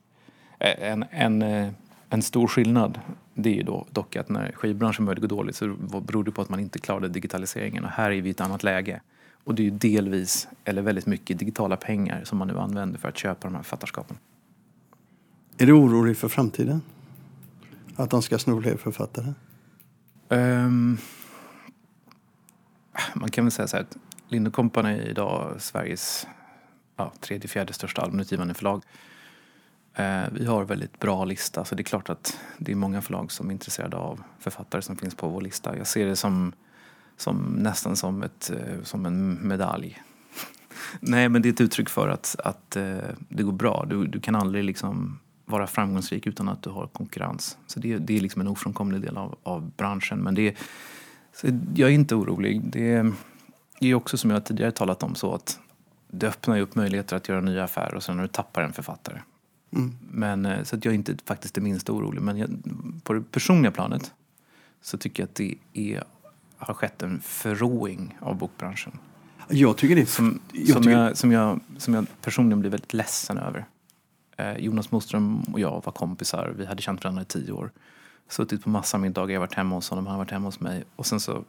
Eh, 0.58 0.92
En, 0.92 1.04
en, 1.10 1.42
eh, 1.42 1.68
en 2.10 2.22
stor 2.22 2.46
skillnad 2.48 3.00
det 3.34 3.50
är 3.50 3.54
ju 3.54 3.62
då 3.62 3.86
dock 3.90 4.16
att 4.16 4.28
när 4.28 4.52
skivbranschen 4.52 5.04
började 5.04 5.20
gå 5.20 5.26
dåligt 5.26 5.56
så 5.56 5.68
beror 6.00 6.24
det 6.24 6.30
på 6.30 6.42
att 6.42 6.48
man 6.48 6.60
inte 6.60 6.78
klarade 6.78 7.08
digitaliseringen 7.08 7.84
och 7.84 7.90
här 7.90 8.10
är 8.10 8.22
vi 8.22 8.28
i 8.28 8.30
ett 8.30 8.40
annat 8.40 8.62
läge. 8.62 9.00
Och 9.44 9.54
det 9.54 9.62
är 9.62 9.64
ju 9.64 9.70
delvis, 9.70 10.48
eller 10.64 10.82
väldigt 10.82 11.06
mycket, 11.06 11.38
digitala 11.38 11.76
pengar 11.76 12.24
som 12.24 12.38
man 12.38 12.48
nu 12.48 12.58
använder 12.58 12.98
för 12.98 13.08
att 13.08 13.16
köpa 13.16 13.48
de 13.48 13.54
här 13.54 13.62
författarskapen. 13.62 14.16
Är 15.58 15.66
du 15.66 15.72
orolig 15.72 16.16
för 16.16 16.28
framtiden? 16.28 16.82
Att 17.96 18.10
de 18.10 18.22
ska 18.22 18.38
sno 18.38 18.62
fler 18.62 18.76
författare? 18.76 19.32
Ehm, 20.28 20.98
man 23.14 23.30
kan 23.30 23.44
väl 23.44 23.52
säga 23.52 23.68
så 23.68 23.76
här 23.76 23.84
att 23.84 23.96
Lind 24.28 24.52
Company 24.52 24.90
är 24.90 25.08
idag 25.08 25.54
Sveriges 25.58 26.26
ja, 26.96 27.12
tredje, 27.20 27.48
fjärde 27.48 27.72
största 27.72 28.02
allmänutgivande 28.02 28.54
förlag. 28.54 28.82
Eh, 29.94 30.24
vi 30.32 30.46
har 30.46 30.64
väldigt 30.64 30.98
bra 30.98 31.24
lista, 31.24 31.64
så 31.64 31.74
det 31.74 31.82
är 31.82 31.84
klart 31.84 32.10
att 32.10 32.40
det 32.58 32.72
är 32.72 32.76
många 32.76 33.02
förlag 33.02 33.32
som 33.32 33.48
är 33.48 33.52
intresserade 33.52 33.96
av 33.96 34.22
författare 34.38 34.82
som 34.82 34.96
finns 34.96 35.14
på 35.14 35.28
vår 35.28 35.40
lista. 35.40 35.76
Jag 35.76 35.86
ser 35.86 36.06
det 36.06 36.16
som, 36.16 36.52
som 37.16 37.36
nästan 37.58 37.96
som, 37.96 38.22
ett, 38.22 38.50
eh, 38.50 38.82
som 38.82 39.06
en 39.06 39.48
medalj. 39.48 40.02
Nej, 41.00 41.28
men 41.28 41.42
det 41.42 41.48
är 41.48 41.52
ett 41.52 41.60
uttryck 41.60 41.88
för 41.88 42.08
att, 42.08 42.36
att 42.44 42.76
eh, 42.76 42.96
det 43.28 43.42
går 43.42 43.52
bra. 43.52 43.84
Du, 43.88 44.06
du 44.06 44.20
kan 44.20 44.34
aldrig 44.34 44.64
liksom 44.64 45.18
vara 45.44 45.66
framgångsrik 45.66 46.26
utan 46.26 46.48
att 46.48 46.62
du 46.62 46.70
har 46.70 46.86
konkurrens. 46.86 47.58
Så 47.66 47.80
det, 47.80 47.98
det 47.98 48.16
är 48.16 48.20
liksom 48.20 48.40
en 48.40 48.48
ofrånkomlig 48.48 49.00
del 49.00 49.16
av, 49.16 49.38
av 49.42 49.70
branschen. 49.70 50.18
Men 50.18 50.34
det, 50.34 50.56
så 51.32 51.46
jag 51.74 51.90
är 51.90 51.94
inte 51.94 52.14
orolig. 52.14 52.62
Det 52.64 53.12
är 53.80 53.94
också 53.94 54.16
som 54.16 54.30
jag 54.30 54.44
tidigare 54.44 54.72
talat 54.72 55.02
om 55.02 55.14
så 55.14 55.34
att 55.34 55.60
det 56.08 56.26
öppnar 56.28 56.56
ju 56.56 56.62
upp 56.62 56.74
möjligheter 56.74 57.16
att 57.16 57.28
göra 57.28 57.40
nya 57.40 57.64
affärer 57.64 57.94
och 57.94 58.02
sen 58.02 58.16
när 58.16 58.22
du 58.22 58.28
tappar 58.28 58.62
en 58.62 58.72
författare. 58.72 59.20
Mm. 59.72 59.96
Men, 60.10 60.46
eh, 60.46 60.62
så 60.62 60.76
att 60.76 60.84
jag 60.84 60.92
är 60.92 60.94
inte 60.94 61.16
faktiskt 61.24 61.54
det 61.54 61.60
minsta 61.60 61.92
orolig. 61.92 62.22
Men 62.22 62.38
jag, 62.38 62.48
på 63.02 63.12
det 63.12 63.22
personliga 63.22 63.72
planet 63.72 64.12
så 64.82 64.98
tycker 64.98 65.22
jag 65.22 65.28
att 65.28 65.34
det 65.34 65.54
är, 65.72 66.04
har 66.56 66.74
skett 66.74 67.02
en 67.02 67.20
förråing 67.20 68.18
av 68.20 68.36
bokbranschen. 68.36 68.98
Jag 69.48 69.76
tycker 69.76 69.96
det. 69.96 70.06
Som, 70.06 70.40
jag 70.52 70.68
som, 70.68 70.82
tycker- 70.82 70.98
jag, 70.98 71.16
som, 71.16 71.32
jag, 71.32 71.60
som 71.78 71.94
jag 71.94 72.06
personligen 72.22 72.60
blir 72.60 72.70
väldigt 72.70 72.94
ledsen 72.94 73.38
över. 73.38 73.66
Eh, 74.36 74.56
Jonas 74.56 74.90
Moström 74.90 75.40
och 75.40 75.60
jag 75.60 75.82
var 75.84 75.92
kompisar. 75.92 76.54
Vi 76.56 76.66
hade 76.66 76.82
känt 76.82 77.04
varandra 77.04 77.22
i 77.22 77.24
tio 77.24 77.52
år. 77.52 77.70
Suttit 78.28 78.62
på 78.62 78.68
massa 78.68 78.98
middagar. 78.98 79.32
Jag 79.34 79.40
varit 79.40 79.54
hemma 79.54 79.74
hos 79.74 79.90
honom, 79.90 80.06
han 80.06 80.12
har 80.12 80.18
varit 80.18 80.30
hemma 80.30 80.48
hos 80.48 80.60
mig. 80.60 80.84
Och 80.96 81.06
sen 81.06 81.20
så 81.20 81.44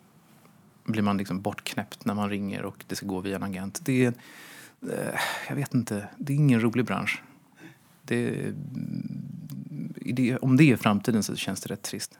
blir 0.87 1.01
man 1.01 1.17
liksom 1.17 1.41
bortknäppt 1.41 2.05
när 2.05 2.13
man 2.13 2.29
ringer 2.29 2.65
och 2.65 2.83
det 2.87 2.95
ska 2.95 3.05
gå 3.05 3.19
via 3.19 3.35
en 3.35 3.43
agent. 3.43 3.79
Det 3.83 4.05
är, 4.05 4.13
eh, 4.81 5.19
jag 5.49 5.55
vet 5.55 5.73
inte, 5.73 6.07
det 6.17 6.33
är 6.33 6.37
ingen 6.37 6.61
rolig 6.61 6.85
bransch. 6.85 7.23
Det, 8.03 8.53
det, 9.95 10.37
om 10.37 10.57
det 10.57 10.63
är 10.63 10.77
framtiden 10.77 11.23
så 11.23 11.35
känns 11.35 11.61
det 11.61 11.73
rätt 11.73 11.81
trist. 11.81 12.19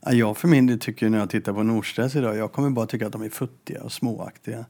Jag 0.00 0.36
för 0.36 0.48
min 0.48 0.66
del 0.66 0.78
tycker 0.78 1.08
när 1.08 1.18
jag 1.18 1.30
tittar 1.30 1.52
på 1.52 1.62
Nordstedts 1.62 2.16
idag, 2.16 2.36
jag 2.36 2.52
kommer 2.52 2.70
bara 2.70 2.86
tycka 2.86 3.06
att 3.06 3.12
de 3.12 3.22
är 3.22 3.28
futtiga 3.28 3.82
och 3.82 3.92
småaktiga. 3.92 4.64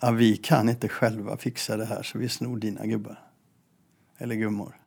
Ja, 0.00 0.10
vi 0.10 0.36
kan 0.36 0.68
inte 0.68 0.88
själva 0.88 1.36
fixa 1.36 1.76
det 1.76 1.84
här 1.84 2.02
så 2.02 2.18
vi 2.18 2.28
snor 2.28 2.56
dina 2.56 2.86
gubbar. 2.86 3.18
Eller 4.18 4.34
gummor. 4.34 4.81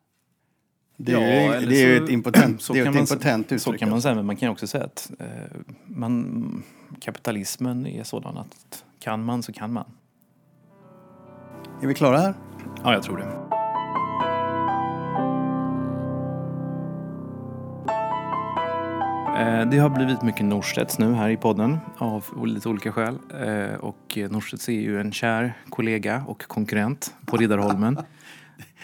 Det 0.97 1.13
är, 1.13 1.17
ju, 1.19 1.53
eller 1.53 1.67
det 1.69 1.83
är 1.83 1.87
ju 1.87 2.03
ett 2.03 2.09
impotent, 2.09 2.61
så 2.61 2.73
det 2.73 2.79
är 2.79 2.83
kan 2.83 2.93
ett 2.93 2.95
man- 3.09 3.17
impotent 3.17 3.45
uttryck. 3.45 3.61
Så 3.61 3.73
kan 3.73 3.89
man 3.89 4.01
säga, 4.01 4.15
men 4.15 4.25
man 4.25 4.35
kan 4.35 4.49
också 4.49 4.67
säga 4.67 4.83
att 4.83 5.11
eh, 5.19 5.25
man, 5.85 6.63
kapitalismen 6.99 7.87
är 7.87 8.03
sådan 8.03 8.37
att 8.37 8.83
kan 8.99 9.23
man 9.25 9.43
så 9.43 9.53
kan 9.53 9.73
man. 9.73 9.85
Är 11.83 11.87
vi 11.87 11.93
klara 11.93 12.17
här? 12.17 12.33
Ja, 12.83 12.93
jag 12.93 13.03
tror 13.03 13.17
det. 13.17 13.25
Eh, 19.37 19.65
Det 19.69 19.77
har 19.77 19.89
blivit 19.89 20.21
mycket 20.21 20.45
Norstedts 20.45 20.99
nu 20.99 21.13
här 21.13 21.29
i 21.29 21.37
podden 21.37 21.77
av 21.97 22.45
lite 22.47 22.69
olika 22.69 22.91
skäl. 22.91 23.17
Eh, 23.45 23.75
Och 23.79 24.17
Norstedts 24.29 24.69
är 24.69 24.73
ju 24.73 24.99
en 25.01 25.11
kär 25.11 25.53
kollega 25.69 26.23
och 26.27 26.43
konkurrent 26.47 27.13
på 27.25 27.37
Riddarholmen. 27.37 27.97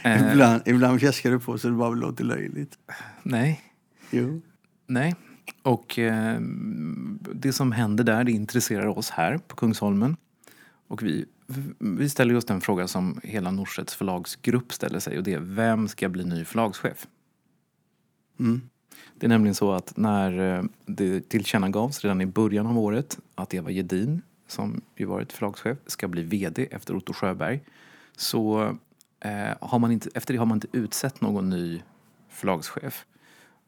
Eh, 0.04 0.32
Ibland, 0.32 0.62
ibland 0.66 1.00
fjäskar 1.00 1.32
du 1.32 1.40
på 1.40 1.58
så 1.58 1.68
det 1.68 1.74
bara 1.74 1.90
låter 1.90 2.24
löjligt. 2.24 2.78
Nej, 3.24 3.72
Jo. 4.12 4.42
Nej. 4.88 5.16
Och 5.64 6.00
eh, 6.00 6.40
det 7.34 7.54
som 7.54 7.72
händer 7.72 8.04
där, 8.04 8.24
det 8.24 8.32
intresserar 8.32 8.98
oss 8.98 9.10
här 9.10 9.38
på 9.38 9.56
Kungsholmen. 9.56 10.18
Och 10.88 11.04
vi, 11.04 11.26
vi 11.80 12.10
ställer 12.10 12.36
oss 12.36 12.46
den 12.46 12.62
fråga 12.62 12.88
som 12.88 13.20
hela 13.24 13.52
Norstedts 13.52 13.96
förlagsgrupp 13.96 14.74
ställer 14.74 15.00
sig 15.00 15.18
och 15.18 15.24
det 15.24 15.34
är 15.34 15.40
vem 15.40 15.88
ska 15.88 16.10
bli 16.10 16.24
ny 16.24 16.46
förlagschef? 16.46 17.08
Mm. 18.40 18.62
Det 19.16 19.26
är 19.26 19.30
nämligen 19.30 19.56
så 19.56 19.72
att 19.72 19.98
när 19.98 20.58
eh, 20.58 20.64
det 20.86 21.30
tillkännagavs 21.30 22.04
redan 22.04 22.22
i 22.22 22.26
början 22.26 22.68
av 22.68 22.78
året 22.78 23.20
att 23.36 23.54
Eva 23.54 23.72
Gedin, 23.72 24.22
som 24.48 24.82
ju 24.96 25.06
varit 25.06 25.34
förlagschef, 25.34 25.78
ska 25.88 26.08
bli 26.08 26.24
VD 26.24 26.68
efter 26.72 26.96
Otto 26.96 27.14
Sjöberg 27.14 27.62
så 28.18 28.78
eh, 29.22 29.56
har 29.62 29.80
man 29.80 29.92
inte, 29.92 30.10
efter 30.14 30.34
det 30.34 30.38
har 30.38 30.46
man 30.46 30.56
inte 30.58 30.68
utsett 30.72 31.22
någon 31.22 31.50
ny 31.50 31.82
förlagschef. 32.30 33.06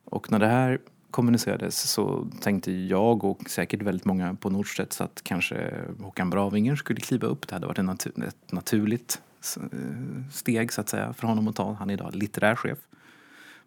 Och 0.06 0.32
när 0.32 0.40
det 0.40 0.48
här 0.48 0.80
kommunicerades 1.12 1.92
så 1.92 2.28
tänkte 2.42 2.72
jag 2.72 3.24
och 3.24 3.50
säkert 3.50 3.82
väldigt 3.82 4.06
många 4.06 4.36
på 4.36 4.50
Norstedts 4.50 5.02
att 5.02 5.22
kanske 5.24 5.74
Håkan 6.00 6.30
Bravinger 6.30 6.76
skulle 6.76 7.00
kliva 7.00 7.28
upp. 7.28 7.48
Det 7.48 7.56
hade 7.56 7.68
varit 7.68 7.80
en 7.80 7.86
natur, 7.86 8.24
ett 8.28 8.52
naturligt 8.52 9.22
eh, 9.58 10.32
steg 10.32 10.74
så 10.74 10.82
att 10.82 10.90
säga 10.90 11.14
för 11.14 11.28
honom 11.28 11.48
att 11.48 11.56
ta. 11.56 11.74
Han 11.74 11.90
är 11.90 11.94
idag 11.94 12.16
litterär 12.16 12.56
chef. 12.56 12.78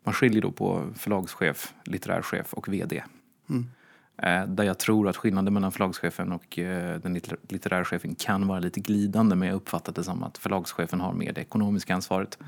Man 0.05 0.15
skiljer 0.15 0.43
då 0.43 0.53
på 0.53 0.93
förlagschef, 0.97 1.75
litterär 1.85 2.23
chef 2.23 2.55
och 2.55 2.69
VD. 2.69 3.03
Mm. 3.51 3.71
Eh, 4.19 4.47
där 4.47 4.65
jag 4.65 4.79
tror 4.79 5.09
att 5.09 5.17
skillnaden 5.17 5.55
mellan 5.55 5.73
förlagschefen 5.73 6.33
och 6.33 6.59
eh, 6.59 7.01
den 7.01 7.15
litter- 7.15 7.37
litterärchefen 7.49 8.15
kan 8.15 8.47
vara 8.47 8.59
lite 8.59 8.81
glidande 8.81 9.37
men 9.37 9.49
jag 9.49 9.55
uppfattar 9.55 9.93
det 9.93 10.05
som 10.05 10.23
att 10.23 10.39
förlagschefen 10.39 11.01
har 11.01 11.13
mer 11.13 11.33
det 11.33 11.41
ekonomiska 11.41 11.95
ansvaret 11.95 12.39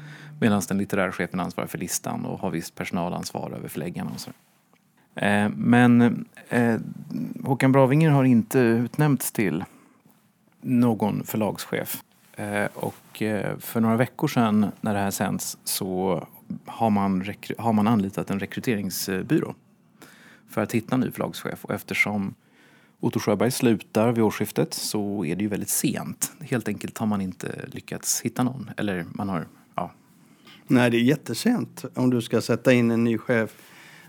medan 0.41 0.63
den 0.69 0.79
litterärchefen 0.79 1.41
ansvarar 1.41 1.67
för 1.67 1.79
listan 1.79 2.25
och 2.25 2.39
har 2.39 2.51
visst 2.51 2.75
personalansvar 2.75 3.53
över 3.57 3.69
förläggarna 3.69 4.11
och 4.15 4.21
så. 4.21 4.31
Eh, 5.15 5.49
men 5.57 6.27
eh, 6.49 6.77
Håkan 7.45 7.73
Bravinger 7.73 8.11
har 8.11 8.25
inte 8.25 8.59
utnämnts 8.59 9.33
till 9.33 9.65
någon 10.61 11.25
förlagschef. 11.25 12.03
Eh, 12.37 12.65
Och 12.75 13.23
för 13.59 13.81
några 13.81 13.97
veckor 13.97 14.29
sedan 14.29 14.67
när 14.81 14.95
det 14.95 15.01
här 15.01 15.11
sänds 15.11 15.59
så 15.65 16.23
har 16.67 16.91
man, 16.91 17.25
har 17.59 17.73
man 17.73 17.89
anlitat 17.89 18.31
en 18.31 18.41
rekryteringsbyrå 18.41 19.55
för 20.49 20.61
att 20.63 20.73
hitta 20.75 20.95
en 20.95 21.01
ny 21.01 21.11
förlagschef. 21.11 21.65
Och 21.65 21.75
eftersom 21.75 22.35
Otto 23.01 23.21
Sjöberg 23.21 23.51
slutar 23.51 24.13
vid 24.13 24.25
årsskiftet 24.25 24.75
så 24.75 25.25
är 25.25 25.37
det 25.37 25.43
ju 25.43 25.49
väldigt 25.49 25.69
sent. 25.69 26.33
Helt 26.41 26.69
enkelt 26.69 26.99
har 26.99 27.07
man 27.07 27.21
inte 27.21 27.65
lyckats 27.73 28.21
hitta 28.21 28.43
någon. 28.43 28.71
Eller 28.77 29.07
man 29.13 29.29
har, 29.29 29.47
ja. 29.75 29.93
Nej, 30.67 30.91
det 30.91 30.97
är 30.97 31.03
jättesent 31.03 31.85
om 31.95 32.11
du 32.11 32.23
ska 32.23 32.41
sätta 32.41 32.73
in 32.73 32.91
en 32.91 33.05
ny 33.05 33.19
chef 33.19 33.51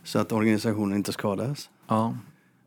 så 0.03 0.19
att 0.19 0.31
organisationen 0.31 0.97
inte 0.97 1.11
skadas. 1.11 1.69
ja. 1.87 2.17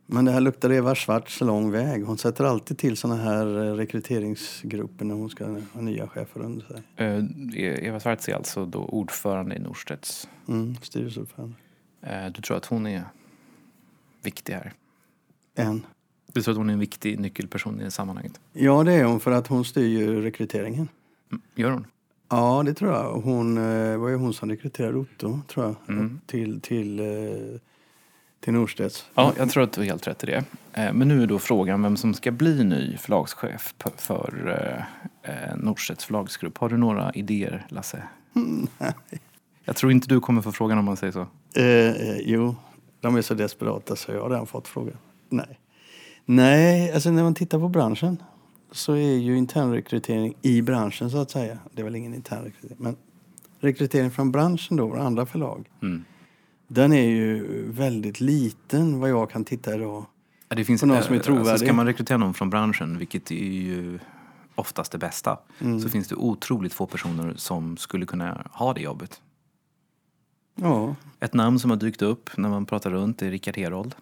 Men 0.06 0.24
det 0.24 0.32
här 0.32 0.40
luktar 0.40 0.72
Eva 0.72 0.94
Schwartz 0.94 1.40
lång 1.40 1.70
väg. 1.70 2.04
Hon 2.04 2.18
sätter 2.18 2.44
alltid 2.44 2.78
till 2.78 2.96
såna 2.96 3.16
här 3.16 3.46
eh, 3.68 3.74
rekryteringsgrupper 3.74 5.04
när 5.04 5.14
hon 5.14 5.30
ska 5.30 5.46
ha 5.72 5.80
nya 5.80 6.08
chefer 6.08 6.40
under 6.40 6.66
sig. 6.66 6.82
Eh, 6.96 7.84
Eva 7.86 8.00
Svartz 8.00 8.28
är 8.28 8.34
alltså 8.34 8.66
då 8.66 8.78
ordförande 8.78 9.54
i 9.56 9.58
Norstedts. 9.58 10.28
Mm, 10.48 10.76
styrelseordförande. 10.82 11.54
Eh, 12.02 12.26
Du 12.26 12.40
tror 12.42 12.56
att 12.56 12.66
hon 12.66 12.86
är 12.86 13.04
viktig 14.22 14.52
här? 14.52 14.72
En. 15.54 15.86
Du 16.32 16.42
tror 16.42 16.52
att 16.52 16.58
hon 16.58 16.68
är 16.68 16.72
en 16.72 16.78
viktig 16.78 17.18
nyckelperson 17.20 17.80
i 17.80 17.84
det 17.84 17.90
sammanhanget? 17.90 18.40
Ja, 18.52 18.82
det 18.84 18.92
är 18.92 19.04
hon 19.04 19.20
för 19.20 19.30
att 19.30 19.46
hon 19.46 19.64
styr 19.64 19.86
ju 19.98 20.20
rekryteringen. 20.22 20.88
Mm, 21.30 21.42
Gör 21.54 21.70
hon? 21.70 21.86
Ja, 22.30 22.62
det 22.66 22.74
tror 22.74 22.92
jag. 22.92 23.12
Och 23.16 23.22
Hon 23.22 23.58
eh, 23.58 23.96
var 23.96 24.08
ju 24.08 24.16
hon 24.16 24.34
som 24.34 24.48
rekryterade 24.50 24.98
Otto, 24.98 25.40
tror 25.48 25.66
jag, 25.66 25.74
Mm. 25.96 26.20
till, 26.26 26.60
till, 26.60 26.98
eh, 27.00 27.06
till 28.40 28.52
Norstedts. 28.52 29.06
Ja, 29.14 29.32
jag 29.38 29.50
tror 29.50 29.62
att 29.62 29.72
du 29.72 29.80
har 29.80 29.86
helt 29.86 30.06
rätt 30.06 30.22
i 30.22 30.26
det. 30.26 30.44
Eh, 30.72 30.92
Men 30.92 31.08
nu 31.08 31.22
är 31.22 31.26
då 31.26 31.38
frågan 31.38 31.82
vem 31.82 31.96
som 31.96 32.14
ska 32.14 32.30
bli 32.30 32.64
ny 32.64 32.96
förlagschef 32.96 33.74
för 33.96 34.86
Norstedts 35.56 36.04
förlagsgrupp. 36.04 36.58
Har 36.58 36.68
du 36.68 36.76
några 36.76 37.12
idéer, 37.12 37.66
Lasse? 37.68 38.02
Jag 39.64 39.76
tror 39.76 39.92
inte 39.92 40.08
du 40.08 40.20
kommer 40.20 40.42
få 40.42 40.52
frågan 40.52 40.78
om 40.78 40.84
man 40.84 40.96
säger 40.96 41.12
så. 41.12 41.26
Eh, 41.56 41.90
eh, 41.90 42.16
jo, 42.18 42.56
de 43.02 43.16
är 43.16 43.22
så 43.22 43.34
desperata 43.34 43.96
så 43.96 44.12
jag 44.12 44.22
har 44.22 44.30
redan 44.30 44.46
fått 44.46 44.68
frågan. 44.68 44.96
Nej. 45.28 45.58
Nej, 46.24 46.92
alltså 46.92 47.10
när 47.10 47.22
man 47.22 47.34
tittar 47.34 47.58
på 47.58 47.68
branschen 47.68 48.22
så 48.72 48.92
är 48.92 49.18
ju 49.18 49.36
internrekrytering 49.36 50.34
i 50.42 50.62
branschen 50.62 51.10
så 51.10 51.18
att 51.18 51.30
säga. 51.30 51.58
Det 51.72 51.80
är 51.82 51.84
väl 51.84 51.96
ingen 51.96 52.14
internrekrytering, 52.14 52.76
men 52.80 52.96
rekrytering 53.60 54.10
från 54.10 54.32
branschen 54.32 54.76
då, 54.76 54.90
från 54.90 55.00
andra 55.06 55.26
förlag. 55.26 55.68
Mm. 55.82 56.04
den 56.68 56.92
är 56.92 57.06
ju 57.08 57.46
väldigt 57.70 58.20
liten 58.20 59.00
vad 59.00 59.10
jag 59.10 59.30
kan 59.30 59.44
titta 59.44 59.74
idag. 59.74 60.04
Ja, 60.48 60.56
Det 60.56 60.64
finns, 60.64 60.80
På 60.80 60.86
någon 60.86 61.02
som 61.02 61.14
är 61.14 61.18
eh, 61.18 61.22
trovärdig. 61.22 61.50
Alltså 61.50 61.66
ska 61.66 61.72
man 61.74 61.86
rekrytera 61.86 62.18
någon 62.18 62.34
från 62.34 62.50
branschen, 62.50 62.98
vilket 62.98 63.30
är 63.30 63.34
ju 63.36 63.98
oftast 64.54 64.92
det 64.92 64.98
bästa, 64.98 65.38
Mm. 65.60 65.80
så 65.80 65.88
finns 65.88 66.08
det 66.08 66.14
otroligt 66.14 66.72
få 66.72 66.86
personer 66.86 67.34
som 67.36 67.76
skulle 67.76 68.06
kunna 68.06 68.46
ha 68.52 68.74
det 68.74 68.80
jobbet. 68.80 69.20
Ja. 70.54 70.94
Ett 71.20 71.34
namn 71.34 71.58
som 71.58 71.70
har 71.70 71.76
dykt 71.76 72.02
upp 72.02 72.30
när 72.36 72.48
man 72.48 72.66
pratar 72.66 72.90
runt 72.90 73.22
är 73.22 73.30
Rickard 73.30 73.56
Herold. 73.56 73.94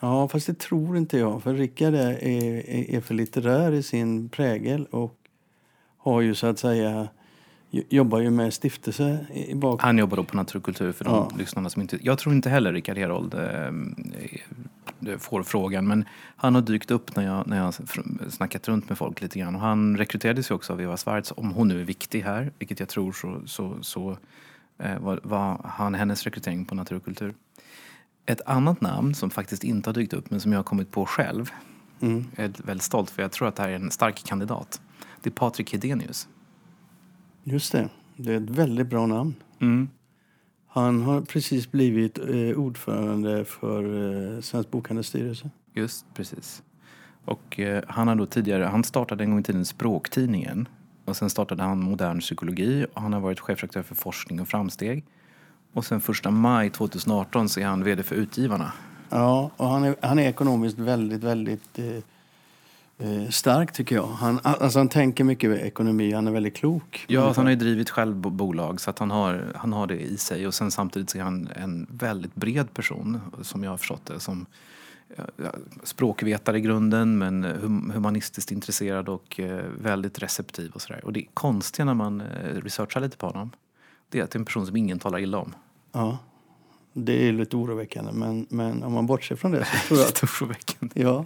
ja, 0.00 0.28
fast 0.28 0.46
det 0.46 0.58
tror 0.58 0.96
inte 0.96 1.18
jag. 1.18 1.42
För 1.42 1.54
Rickard 1.54 1.94
är, 1.94 2.24
är, 2.24 2.90
är 2.96 3.00
för 3.00 3.14
litterär 3.14 3.72
i 3.72 3.82
sin 3.82 4.28
prägel 4.28 4.84
och 4.86 5.16
har 5.98 6.20
ju 6.20 6.34
så 6.34 6.46
att 6.46 6.58
säga 6.58 7.08
jobbar 7.70 8.18
ju 8.20 8.30
med 8.30 8.54
stiftelse 8.54 9.26
i 9.34 9.50
i 9.50 9.54
bak. 9.54 9.82
Han 9.82 9.98
jobbar 9.98 10.16
då 10.16 10.24
på 10.24 10.36
Naturkultur 10.36 10.92
för 10.92 11.04
de 11.04 11.14
Ja. 11.14 11.30
lyssnarna 11.38 11.70
som 11.70 11.82
inte... 11.82 11.98
Jag 12.02 12.18
tror 12.18 12.34
inte 12.34 12.50
heller 12.50 12.72
Rickard 12.72 12.98
Herold 12.98 13.34
eh, 13.34 15.18
får 15.18 15.42
frågan, 15.42 15.86
men 15.88 16.04
han 16.36 16.54
har 16.54 16.62
dykt 16.62 16.90
upp 16.90 17.16
när 17.16 17.24
jag, 17.24 17.46
när 17.46 17.56
jag 17.56 17.74
snackat 18.32 18.68
runt 18.68 18.88
med 18.88 18.98
folk 18.98 19.20
lite 19.20 19.38
grann. 19.38 19.54
Och 19.54 19.60
han 19.60 19.96
rekryterades 19.96 20.50
ju 20.50 20.54
också 20.54 20.72
av 20.72 20.80
Eva 20.80 20.96
Schwarz, 20.96 21.32
om 21.36 21.50
hon 21.52 21.68
nu 21.68 21.80
är 21.80 21.84
viktig 21.84 22.22
här, 22.22 22.52
vilket 22.58 22.80
jag 22.80 22.88
tror 22.88 23.12
så, 23.12 23.40
så, 23.46 23.76
så 23.82 24.16
var, 25.00 25.20
var 25.22 25.60
han 25.64 25.94
hennes 25.94 26.24
rekrytering 26.24 26.64
på 26.64 26.74
Naturkultur. 26.74 27.34
Ett 28.26 28.40
annat 28.46 28.80
namn 28.80 29.14
som 29.14 29.30
faktiskt 29.30 29.64
inte 29.64 29.88
har 29.90 29.94
dykt 29.94 30.12
upp, 30.12 30.30
men 30.30 30.40
som 30.40 30.52
jag 30.52 30.58
har 30.58 30.64
kommit 30.64 30.90
på 30.90 31.06
själv, 31.06 31.50
Mm. 32.02 32.24
jag 32.36 32.44
är 32.44 32.52
väldigt 32.64 32.84
stolt 32.84 33.10
för 33.10 33.22
jag 33.22 33.32
tror 33.32 33.48
att 33.48 33.56
det 33.56 33.62
här 33.62 33.70
är 33.70 33.74
en 33.74 33.90
stark 33.90 34.24
kandidat. 34.24 34.80
Det 35.22 35.28
är 35.28 35.32
Patrik 35.34 35.72
Hedenius. 35.72 36.28
Just 37.44 37.72
det. 37.72 37.88
Det 38.16 38.32
är 38.32 38.36
ett 38.36 38.50
väldigt 38.50 38.86
bra 38.86 39.06
namn. 39.06 39.34
Mm. 39.60 39.88
Han 40.68 41.02
har 41.02 41.20
precis 41.20 41.70
blivit 41.70 42.18
eh, 42.18 42.58
ordförande 42.58 43.44
för 43.44 43.84
eh, 44.36 44.40
Svensk 44.40 44.70
Bokhandels 44.70 45.06
styrelse. 45.08 45.50
Just 45.74 46.06
precis. 46.14 46.62
Och 47.24 47.60
eh, 47.60 47.84
han 47.88 48.08
har 48.08 48.14
då 48.14 48.26
tidigare, 48.26 48.64
han 48.64 48.84
startade 48.84 49.24
en 49.24 49.30
gång 49.30 49.40
i 49.40 49.42
tiden 49.42 49.64
Språktidningen. 49.64 50.68
Och 51.10 51.16
sen 51.16 51.30
startade 51.30 51.62
han 51.62 51.80
Modern 51.80 52.20
psykologi 52.20 52.86
och 52.94 53.02
han 53.02 53.12
har 53.12 53.20
varit 53.20 53.40
chefredaktör 53.40 53.82
för 53.82 53.94
forskning 53.94 54.40
och 54.40 54.48
framsteg. 54.48 55.04
Och 55.72 55.84
sen 55.84 56.00
första 56.00 56.30
maj 56.30 56.70
2018 56.70 57.48
så 57.48 57.60
är 57.60 57.64
han 57.64 57.84
vd 57.84 58.02
för 58.02 58.14
Utgivarna. 58.16 58.72
Ja, 59.10 59.50
och 59.56 59.68
han 59.68 59.84
är, 59.84 59.96
han 60.02 60.18
är 60.18 60.28
ekonomiskt 60.28 60.78
väldigt, 60.78 61.24
väldigt 61.24 61.78
eh, 61.78 63.08
eh, 63.08 63.28
stark 63.30 63.72
tycker 63.72 63.94
jag. 63.96 64.06
Han, 64.06 64.40
alltså 64.42 64.78
han 64.78 64.88
tänker 64.88 65.24
mycket 65.24 65.60
ekonomi, 65.60 66.12
han 66.12 66.26
är 66.26 66.32
väldigt 66.32 66.56
klok. 66.56 67.04
Ja, 67.08 67.22
alltså 67.22 67.40
han 67.40 67.46
har 67.46 67.50
ju 67.50 67.56
drivit 67.58 67.90
själv 67.90 68.16
bo- 68.16 68.30
bolag 68.30 68.80
så 68.80 68.90
att 68.90 68.98
han 68.98 69.10
har, 69.10 69.52
han 69.54 69.72
har 69.72 69.86
det 69.86 70.00
i 70.00 70.16
sig. 70.16 70.46
Och 70.46 70.54
sen 70.54 70.70
samtidigt 70.70 71.10
så 71.10 71.18
är 71.18 71.22
han 71.22 71.48
en 71.56 71.86
väldigt 71.90 72.34
bred 72.34 72.74
person 72.74 73.20
som 73.42 73.64
jag 73.64 73.70
har 73.70 73.78
förstått 73.78 74.06
det. 74.06 74.20
Som 74.20 74.46
språkvetare 75.82 76.58
i 76.58 76.60
grunden 76.60 77.18
men 77.18 77.44
hum, 77.44 77.92
humanistiskt 77.94 78.52
intresserad 78.52 79.08
och 79.08 79.40
eh, 79.40 79.64
väldigt 79.78 80.18
receptiv 80.18 80.72
och 80.74 80.82
sådär. 80.82 81.04
Och 81.04 81.12
det 81.12 81.24
konstiga 81.34 81.84
när 81.84 81.94
man 81.94 82.20
eh, 82.20 82.26
researchar 82.62 83.00
lite 83.00 83.16
på 83.16 83.26
honom 83.26 83.50
det 84.10 84.18
är 84.18 84.24
att 84.24 84.30
det 84.30 84.36
är 84.36 84.40
en 84.40 84.44
person 84.44 84.66
som 84.66 84.76
ingen 84.76 84.98
talar 84.98 85.18
illa 85.18 85.38
om. 85.38 85.54
Ja, 85.92 86.18
det 86.92 87.28
är 87.28 87.32
lite 87.32 87.56
oroväckande. 87.56 88.12
Men, 88.12 88.46
men 88.50 88.82
om 88.82 88.92
man 88.92 89.06
bortser 89.06 89.36
från 89.36 89.50
det 89.50 89.64
så 89.64 89.76
tror 89.86 90.00
jag 90.00 90.08
att... 90.08 90.22
Oroväckande. 90.22 91.02
Ja, 91.02 91.24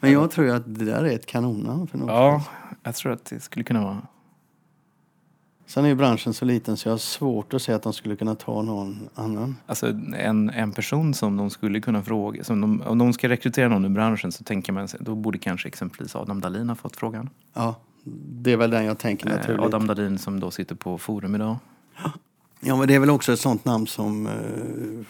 men 0.00 0.12
jag 0.12 0.30
tror 0.30 0.50
att 0.50 0.78
det 0.78 0.84
där 0.84 1.04
är 1.04 1.14
ett 1.14 1.26
kanonnamn 1.26 1.86
för 1.86 1.98
något. 1.98 2.08
Ja, 2.08 2.44
jag 2.82 2.94
tror 2.94 3.12
att 3.12 3.24
det 3.24 3.40
skulle 3.40 3.64
kunna 3.64 3.82
vara... 3.82 4.02
Sen 5.66 5.84
är 5.84 5.88
ju 5.88 5.94
branschen 5.94 6.34
så 6.34 6.44
liten 6.44 6.76
så 6.76 6.88
jag 6.88 6.92
har 6.92 6.98
svårt 6.98 7.54
att 7.54 7.62
se 7.62 7.72
att 7.72 7.82
de 7.82 7.92
skulle 7.92 8.16
kunna 8.16 8.34
ta 8.34 8.62
någon 8.62 9.08
annan. 9.14 9.56
Alltså 9.66 9.86
en, 10.16 10.50
en 10.50 10.72
person 10.72 11.14
som 11.14 11.36
de 11.36 11.50
skulle 11.50 11.80
kunna 11.80 12.02
fråga, 12.02 12.44
som 12.44 12.60
de, 12.60 12.82
om 12.82 12.98
de 12.98 13.12
ska 13.12 13.28
rekrytera 13.28 13.68
någon 13.68 13.84
i 13.84 13.88
branschen 13.88 14.32
så 14.32 14.44
tänker 14.44 14.72
man 14.72 14.88
sig, 14.88 15.00
då 15.02 15.14
borde 15.14 15.38
kanske 15.38 15.68
exempelvis 15.68 16.16
Adam 16.16 16.40
Dahlin 16.40 16.68
ha 16.68 16.76
fått 16.76 16.96
frågan. 16.96 17.30
Ja, 17.54 17.74
det 18.04 18.52
är 18.52 18.56
väl 18.56 18.70
den 18.70 18.84
jag 18.84 18.98
tänker 18.98 19.30
Eh, 19.30 19.36
naturligt. 19.36 19.64
Adam 19.64 19.86
Dahlin 19.86 20.18
som 20.18 20.40
då 20.40 20.50
sitter 20.50 20.74
på 20.74 20.98
Forum 20.98 21.34
idag. 21.34 21.56
Ja, 22.60 22.76
men 22.76 22.88
det 22.88 22.94
är 22.94 22.98
väl 22.98 23.10
också 23.10 23.32
ett 23.32 23.40
sånt 23.40 23.64
namn 23.64 23.86
som 23.86 24.26
eh, 24.26 24.32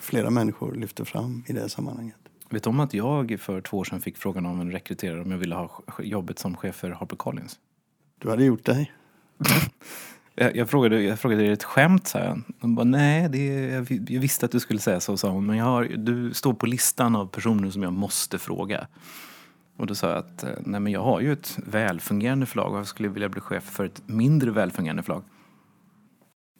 flera 0.00 0.30
människor 0.30 0.74
lyfter 0.74 1.04
fram 1.04 1.44
i 1.46 1.52
det 1.52 1.68
sammanhanget. 1.68 2.16
Vet 2.50 2.62
du 2.62 2.70
om 2.70 2.80
att 2.80 2.94
jag 2.94 3.40
för 3.40 3.60
två 3.60 3.78
år 3.78 3.84
sedan 3.84 4.00
fick 4.00 4.16
frågan 4.16 4.46
av 4.46 4.60
en 4.60 4.72
rekryterare 4.72 5.20
om 5.20 5.30
jag 5.30 5.38
ville 5.38 5.54
ha 5.54 5.82
jobbet 5.98 6.38
som 6.38 6.56
chef 6.56 6.76
för 6.76 6.90
HarperCollins? 6.90 7.58
Du 8.18 8.30
hade 8.30 8.44
gjort 8.44 8.64
dig. 8.64 8.92
Jag, 10.34 10.56
jag, 10.56 10.70
frågade, 10.70 11.02
jag 11.02 11.18
frågade, 11.18 11.42
är 11.42 11.46
det 11.46 11.52
ett 11.52 11.64
skämt? 11.64 12.06
sa 12.06 12.18
jag. 12.18 12.42
Hon 12.60 12.74
bara, 12.74 12.84
nej, 12.84 13.28
det 13.28 13.38
är, 13.38 13.74
jag, 13.74 14.10
jag 14.10 14.20
visste 14.20 14.46
att 14.46 14.52
du 14.52 14.60
skulle 14.60 14.80
säga 14.80 15.00
så, 15.00 15.16
sa 15.16 15.28
hon. 15.30 15.46
Men 15.46 15.56
jag 15.56 15.64
har, 15.64 15.84
du 15.84 16.34
står 16.34 16.54
på 16.54 16.66
listan 16.66 17.16
av 17.16 17.26
personer 17.26 17.70
som 17.70 17.82
jag 17.82 17.92
måste 17.92 18.38
fråga. 18.38 18.86
Och 19.76 19.86
då 19.86 19.94
sa 19.94 20.08
jag 20.08 20.18
att, 20.18 20.44
eh, 20.44 20.50
nej 20.60 20.80
men 20.80 20.92
jag 20.92 21.02
har 21.02 21.20
ju 21.20 21.32
ett 21.32 21.58
välfungerande 21.66 22.46
förlag 22.46 22.72
och 22.72 22.78
jag 22.78 22.86
skulle 22.86 23.08
vilja 23.08 23.28
bli 23.28 23.40
chef 23.40 23.64
för 23.64 23.84
ett 23.84 24.02
mindre 24.06 24.50
välfungerande 24.50 25.02
förlag. 25.02 25.22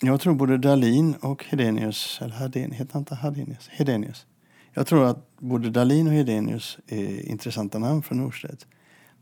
Jag 0.01 0.21
tror 0.21 0.35
både 0.35 0.59
Dalin 0.59 1.15
och 1.21 1.45
Hedenius, 1.45 2.19
eller 2.23 2.35
Hedenius, 2.35 2.81
heter 2.81 2.99
inte 2.99 3.15
Hedenius? 3.15 3.69
Hedenius. 3.69 4.27
Jag 4.73 4.87
tror 4.87 5.05
att 5.05 5.39
både 5.39 5.71
Dalin 5.71 6.07
och 6.07 6.13
Hedenius 6.13 6.79
är 6.87 7.29
intressanta 7.29 7.79
namn 7.79 8.03
för 8.03 8.15
Norstedt. 8.15 8.67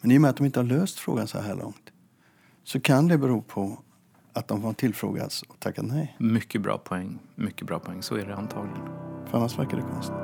Men 0.01 0.11
i 0.11 0.17
och 0.17 0.21
med 0.21 0.31
att 0.31 0.37
de 0.37 0.47
inte 0.47 0.59
har 0.61 0.65
löst 0.65 0.99
frågan 0.99 1.29
så 1.29 1.41
här 1.41 1.55
långt 1.55 1.93
så 2.65 2.81
kan 2.81 3.09
det 3.09 3.19
bero 3.19 3.43
på 3.43 3.79
att 4.33 4.49
de 4.49 4.65
har 4.65 4.73
tillfrågats 4.73 5.43
och 5.43 5.61
tackat 5.61 5.85
nej. 5.85 6.17
Mycket 6.19 6.61
bra 6.63 6.79
poäng. 6.79 7.19
Mycket 7.35 7.67
bra 7.67 7.79
poäng. 7.79 8.03
Så 8.03 8.15
är 8.17 8.27
det 8.27 8.37
antagligen. 8.37 8.83
För 9.31 9.39
annars 9.39 9.59
verkar 9.59 9.77
det 9.77 9.83
konstigt. 9.83 10.17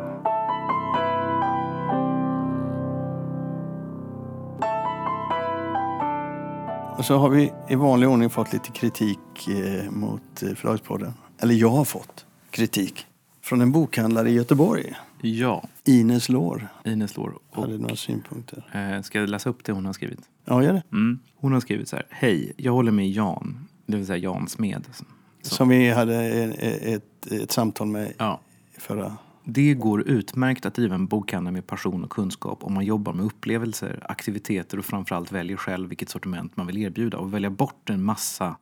Och 6.98 7.04
så 7.04 7.16
har 7.16 7.28
vi 7.28 7.52
i 7.68 7.74
vanlig 7.74 8.08
ordning 8.08 8.30
fått 8.30 8.52
lite 8.52 8.70
kritik 8.70 9.48
eh, 9.48 9.90
mot 9.90 10.42
eh, 10.42 10.54
Förlagspodden. 10.54 11.12
Eller 11.38 11.54
jag 11.54 11.68
har 11.70 11.84
fått 11.84 12.26
kritik. 12.50 13.06
Från 13.42 13.60
en 13.60 13.72
bokhandlare 13.72 14.30
i 14.30 14.32
Göteborg. 14.32 14.92
Ja, 15.22 15.64
Ines 15.84 16.28
Lår 16.28 16.68
Ines 16.84 17.16
Lår. 17.16 17.38
Och, 17.50 17.62
hade 17.62 17.78
några 17.78 17.96
synpunkter. 17.96 18.92
eh, 18.96 19.02
ska 19.02 19.18
jag 19.20 19.28
läsa 19.28 19.50
upp 19.50 19.64
det 19.64 19.72
hon 19.72 19.86
har 19.86 19.92
skrivit? 19.92 20.20
Ja, 20.44 20.62
gör 20.62 20.72
det. 20.72 20.82
Mm. 20.92 21.18
Hon 21.36 21.52
har 21.52 21.60
skrivit 21.60 21.88
så 21.88 21.96
här. 21.96 22.06
Hej, 22.10 22.52
jag 22.56 22.72
håller 22.72 22.92
med 22.92 23.10
Jan. 23.10 23.67
Det 23.88 23.96
vill 23.96 24.06
säga 24.06 24.18
Jan 24.18 24.48
Smed. 24.48 24.86
Så. 24.92 25.04
Som 25.54 25.68
vi 25.68 25.90
hade 25.90 26.14
ett, 26.24 26.82
ett, 26.82 27.32
ett 27.32 27.52
samtal 27.52 27.88
med 27.88 28.12
Ja. 28.18 28.40
förra... 28.78 29.16
Det 29.44 29.74
går 29.74 30.08
utmärkt 30.08 30.66
att 30.66 30.74
driva 30.74 30.94
en 30.94 31.06
bokhandel 31.06 31.52
med 31.52 31.66
passion 31.66 32.04
och 32.04 32.10
kunskap 32.10 32.64
om 32.64 32.74
man 32.74 32.84
jobbar 32.84 33.12
med 33.12 33.26
upplevelser, 33.26 34.02
aktiviteter 34.08 34.78
och 34.78 34.84
framförallt 34.84 35.32
väljer 35.32 35.56
själv 35.56 35.88
vilket 35.88 36.08
sortiment 36.08 36.56
man 36.56 36.66
vill 36.66 36.78
erbjuda 36.78 37.18
och 37.18 37.34
välja 37.34 37.50
bort 37.50 37.90
en 37.90 38.02
massa 38.02 38.56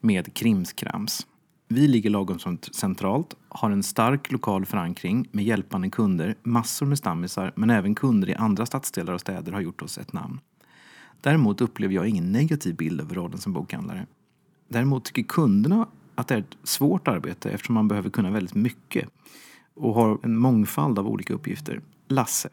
med 0.00 0.34
krimskrams. 0.34 1.26
Vi 1.68 1.88
ligger 1.88 2.10
lagom 2.10 2.38
cent- 2.38 2.74
centralt, 2.74 3.36
har 3.48 3.70
en 3.70 3.82
stark 3.82 4.32
lokal 4.32 4.66
förankring 4.66 5.28
med 5.32 5.44
hjälpande 5.44 5.90
kunder, 5.90 6.34
massor 6.42 6.86
med 6.86 6.98
stammisar 6.98 7.52
men 7.56 7.70
även 7.70 7.94
kunder 7.94 8.30
i 8.30 8.34
andra 8.34 8.66
stadsdelar 8.66 9.12
och 9.12 9.20
städer 9.20 9.52
har 9.52 9.60
gjort 9.60 9.82
oss 9.82 9.98
ett 9.98 10.12
namn. 10.12 10.40
Däremot 11.20 11.60
upplever 11.60 11.94
jag 11.94 12.08
ingen 12.08 12.32
negativ 12.32 12.76
bild 12.76 13.00
över 13.00 13.14
rollen 13.14 13.38
som 13.38 13.52
bokhandlare. 13.52 14.06
Däremot 14.72 15.04
tycker 15.04 15.22
kunderna 15.22 15.86
att 16.14 16.28
det 16.28 16.34
är 16.34 16.38
ett 16.38 16.56
svårt 16.62 17.08
arbete 17.08 17.50
eftersom 17.50 17.74
man 17.74 17.88
behöver 17.88 18.10
kunna 18.10 18.30
väldigt 18.30 18.54
mycket 18.54 19.08
och 19.74 19.94
har 19.94 20.18
en 20.22 20.36
mångfald 20.36 20.98
av 20.98 21.08
olika 21.08 21.34
uppgifter. 21.34 21.80
Lasse. 22.08 22.48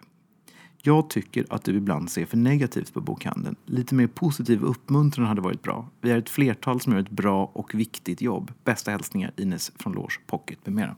Jag 0.82 1.10
tycker 1.10 1.46
att 1.50 1.64
du 1.64 1.76
ibland 1.76 2.10
ser 2.10 2.26
för 2.26 2.38
negativt 2.38 2.94
på 2.94 3.02
bokhandeln. 3.02 3.56
Lite 3.66 3.96
mer 3.96 4.08
positiv 4.08 4.64
uppmuntran 4.64 5.28
hade 5.28 5.42
varit 5.42 5.64
bra. 5.64 5.90
Vi 6.02 6.12
är 6.12 6.18
ett 6.18 6.30
flertal 6.30 6.82
som 6.82 6.94
gör 6.94 7.00
ett 7.00 7.10
bra 7.10 7.46
och 7.54 7.76
viktigt 7.76 8.22
jobb. 8.22 8.52
Bästa 8.64 8.92
hälsningar 8.92 9.32
Ines 9.38 9.72
från 9.76 9.94
Loge 9.94 10.20
Pocket 10.28 10.60
med 10.66 10.76
mera. 10.76 10.96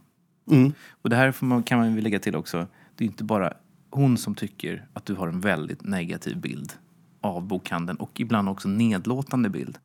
Mm. 0.52 0.74
Och 0.92 1.10
det 1.10 1.16
här 1.16 1.36
man, 1.40 1.64
kan 1.64 1.80
man 1.80 1.96
väl 1.96 2.04
lägga 2.04 2.20
till 2.20 2.36
också. 2.36 2.68
Det 2.96 3.04
är 3.04 3.06
inte 3.06 3.24
bara 3.24 3.54
hon 3.90 4.18
som 4.18 4.36
tycker 4.36 4.86
att 4.94 5.06
du 5.06 5.16
har 5.16 5.28
en 5.28 5.40
väldigt 5.40 5.84
negativ 5.84 6.42
bild 6.42 6.74
av 7.22 7.48
bokhandeln 7.48 7.98
och 7.98 8.20
ibland 8.20 8.50
också 8.50 8.68
nedlåtande 8.68 9.50
bild. 9.50 9.78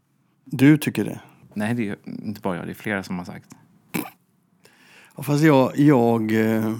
Du 0.50 0.78
tycker 0.78 1.04
det? 1.04 1.20
Nej, 1.54 1.74
det 1.74 1.88
är 1.88 1.96
inte 2.06 2.40
bara 2.40 2.56
jag, 2.56 2.66
det 2.66 2.72
är 2.72 2.74
flera 2.74 3.02
som 3.02 3.18
har 3.18 3.24
sagt. 3.24 3.46
Ja, 5.16 5.22
fast 5.22 5.44
jag... 5.44 5.78
jag 5.78 6.32
eh, 6.32 6.74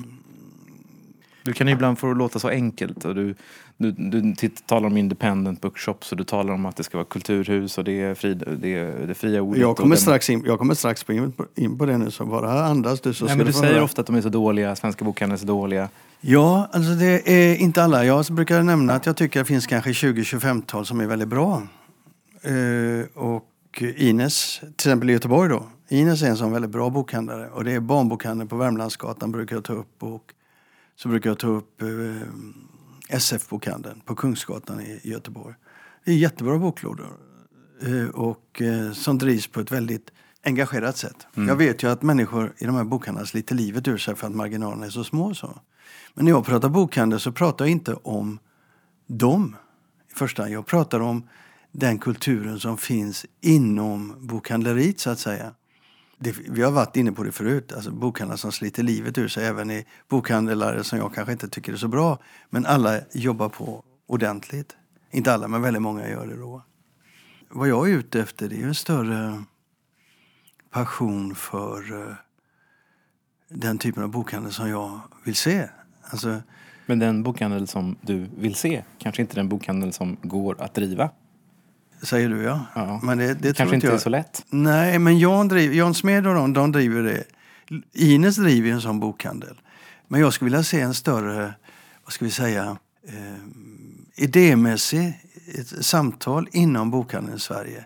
Du 1.42 1.52
kan 1.52 1.66
ju 1.66 1.72
ibland 1.72 1.98
få 1.98 2.06
det 2.06 2.12
att 2.12 2.18
låta 2.18 2.38
så 2.38 2.48
enkelt. 2.48 3.04
Och 3.04 3.14
du, 3.14 3.34
du, 3.76 3.90
du 3.92 4.34
titt, 4.34 4.66
talar 4.66 4.86
om 4.86 4.96
independent 4.96 5.60
bookshops 5.60 6.12
och 6.12 6.18
du 6.18 6.24
talar 6.24 6.54
om 6.54 6.66
att 6.66 6.76
det 6.76 6.84
ska 6.84 6.98
vara 6.98 7.06
kulturhus 7.06 7.78
och 7.78 7.84
det 7.84 8.00
är, 8.00 8.14
fri, 8.14 8.34
det, 8.34 8.74
är 8.74 9.06
det 9.06 9.14
fria 9.14 9.42
ordet. 9.42 9.60
jag, 9.60 9.76
kommer 9.76 9.96
strax 9.96 10.30
in, 10.30 10.42
jag 10.46 10.58
kommer 10.58 10.74
strax 10.74 11.04
på 11.04 11.12
in, 11.12 11.32
på, 11.32 11.46
in 11.54 11.78
på 11.78 11.86
det 11.86 11.98
nu, 11.98 12.10
så 12.10 12.24
bara 12.24 12.64
andas 12.64 13.00
du 13.00 13.14
så 13.14 13.26
Nej, 13.26 13.36
men 13.36 13.46
du 13.46 13.52
säger 13.52 13.72
höra. 13.72 13.84
ofta 13.84 14.00
att 14.00 14.06
de 14.06 14.16
är 14.16 14.20
så 14.20 14.28
dåliga, 14.28 14.76
svenska 14.76 15.04
bokhandlar 15.04 15.36
är 15.36 15.40
så 15.40 15.46
dåliga. 15.46 15.88
Ja, 16.20 16.68
alltså 16.72 16.90
det 16.94 17.32
är 17.32 17.56
inte 17.56 17.82
alla. 17.82 18.04
Jag 18.04 18.24
brukar 18.24 18.62
nämna 18.62 18.94
att 18.94 19.06
jag 19.06 19.16
tycker 19.16 19.40
det 19.40 19.44
finns 19.44 19.66
kanske 19.66 19.90
20-25-tal 19.90 20.86
som 20.86 21.00
är 21.00 21.06
väldigt 21.06 21.28
bra. 21.28 21.62
Eh, 22.42 23.22
och 23.22 23.44
och 23.76 23.82
Ines, 23.82 24.58
till 24.60 24.68
exempel 24.70 25.10
i 25.10 25.12
Göteborg 25.12 25.48
då. 25.48 25.66
Ines 25.88 26.22
är 26.22 26.26
en 26.26 26.36
sån 26.36 26.52
väldigt 26.52 26.70
bra 26.70 26.90
bokhandlare 26.90 27.50
och 27.50 27.64
det 27.64 27.72
är 27.72 27.80
barnbokhandeln 27.80 28.48
på 28.48 28.56
Värmlandsgatan 28.56 29.32
brukar 29.32 29.56
jag 29.56 29.64
ta 29.64 29.72
upp 29.72 30.02
och 30.02 30.32
så 30.96 31.08
brukar 31.08 31.30
jag 31.30 31.38
ta 31.38 31.48
upp 31.48 31.82
eh, 31.82 31.88
SF-bokhandeln 33.08 34.00
på 34.00 34.14
Kungsgatan 34.14 34.80
i 34.80 35.00
Göteborg. 35.02 35.54
Det 36.04 36.10
är 36.10 36.16
jättebra 36.16 36.58
boklådor 36.58 37.18
eh, 37.82 38.08
och 38.08 38.62
eh, 38.62 38.92
som 38.92 39.18
drivs 39.18 39.46
på 39.46 39.60
ett 39.60 39.72
väldigt 39.72 40.10
engagerat 40.44 40.96
sätt. 40.96 41.26
Mm. 41.36 41.48
Jag 41.48 41.56
vet 41.56 41.82
ju 41.82 41.90
att 41.90 42.02
människor 42.02 42.52
i 42.58 42.64
de 42.64 42.74
här 42.74 42.84
bokhandlarna 42.84 43.26
sliter 43.26 43.54
livet 43.54 43.88
ur 43.88 43.96
sig 43.98 44.14
för 44.14 44.26
att 44.26 44.34
marginalerna 44.34 44.86
är 44.86 44.90
så 44.90 45.04
små. 45.04 45.34
Så. 45.34 45.60
Men 46.14 46.24
när 46.24 46.32
jag 46.32 46.46
pratar 46.46 46.68
bokhandel 46.68 47.20
så 47.20 47.32
pratar 47.32 47.64
jag 47.64 47.72
inte 47.72 47.94
om 47.94 48.38
dem 49.06 49.56
i 50.10 50.14
första 50.14 50.42
hand. 50.42 50.54
Jag 50.54 50.66
pratar 50.66 51.00
om 51.00 51.28
den 51.78 51.98
kulturen 51.98 52.60
som 52.60 52.78
finns 52.78 53.26
inom 53.40 54.14
bokhandleriet 54.26 55.00
så 55.00 55.10
att 55.10 55.18
säga. 55.18 55.54
Det, 56.18 56.36
vi 56.48 56.62
har 56.62 56.72
varit 56.72 56.96
inne 56.96 57.12
på 57.12 57.22
det 57.22 57.32
förut, 57.32 57.72
alltså 57.72 57.90
bokhandlare 57.90 58.38
som 58.38 58.52
sliter 58.52 58.82
livet 58.82 59.18
ur 59.18 59.28
sig, 59.28 59.46
även 59.46 59.70
i 59.70 59.86
bokhandlare 60.08 60.84
som 60.84 60.98
jag 60.98 61.14
kanske 61.14 61.32
inte 61.32 61.48
tycker 61.48 61.72
är 61.72 61.76
så 61.76 61.88
bra. 61.88 62.18
Men 62.50 62.66
alla 62.66 63.00
jobbar 63.12 63.48
på 63.48 63.84
ordentligt. 64.06 64.76
Inte 65.10 65.34
alla, 65.34 65.48
men 65.48 65.62
väldigt 65.62 65.82
många 65.82 66.08
gör 66.08 66.26
det 66.26 66.36
då. 66.36 66.62
Vad 67.48 67.68
jag 67.68 67.90
är 67.90 67.92
ute 67.92 68.20
efter 68.20 68.48
det 68.48 68.62
är 68.62 68.66
en 68.66 68.74
större 68.74 69.44
passion 70.70 71.34
för 71.34 72.02
eh, 72.02 72.14
den 73.48 73.78
typen 73.78 74.02
av 74.02 74.08
bokhandel 74.08 74.52
som 74.52 74.68
jag 74.68 75.00
vill 75.24 75.36
se. 75.36 75.68
Alltså, 76.02 76.42
men 76.86 76.98
den 76.98 77.22
bokhandel 77.22 77.66
som 77.66 77.96
du 78.00 78.26
vill 78.36 78.54
se, 78.54 78.84
kanske 78.98 79.22
inte 79.22 79.34
den 79.34 79.48
bokhandel 79.48 79.92
som 79.92 80.16
går 80.22 80.62
att 80.62 80.74
driva? 80.74 81.10
Säger 82.02 82.28
du 82.28 82.42
ja. 82.42 82.66
ja. 82.74 83.00
Men 83.02 83.18
det, 83.18 83.34
det 83.34 83.56
kanske 83.56 83.74
inte 83.74 83.86
jag. 83.86 83.94
är 83.94 83.98
så 83.98 84.08
lätt? 84.08 84.44
Nej, 84.48 84.98
men 84.98 85.18
Jan, 85.18 85.74
Jan 85.74 85.94
Smed 85.94 86.26
och 86.26 86.34
de, 86.34 86.52
de 86.52 86.72
driver 86.72 87.02
det. 87.02 87.24
Ines 87.92 88.36
driver 88.36 88.70
en 88.70 88.80
sån 88.80 89.00
bokhandel. 89.00 89.60
Men 90.08 90.20
jag 90.20 90.32
skulle 90.32 90.46
vilja 90.46 90.62
se 90.62 90.80
en 90.80 90.94
större, 90.94 91.54
vad 92.04 92.12
ska 92.12 92.24
vi 92.24 92.30
säga, 92.30 92.76
eh, 93.08 93.36
idémässig 94.14 95.20
ett 95.54 95.84
samtal 95.84 96.48
inom 96.52 96.90
bokhandeln 96.90 97.36
i 97.36 97.40
Sverige. 97.40 97.84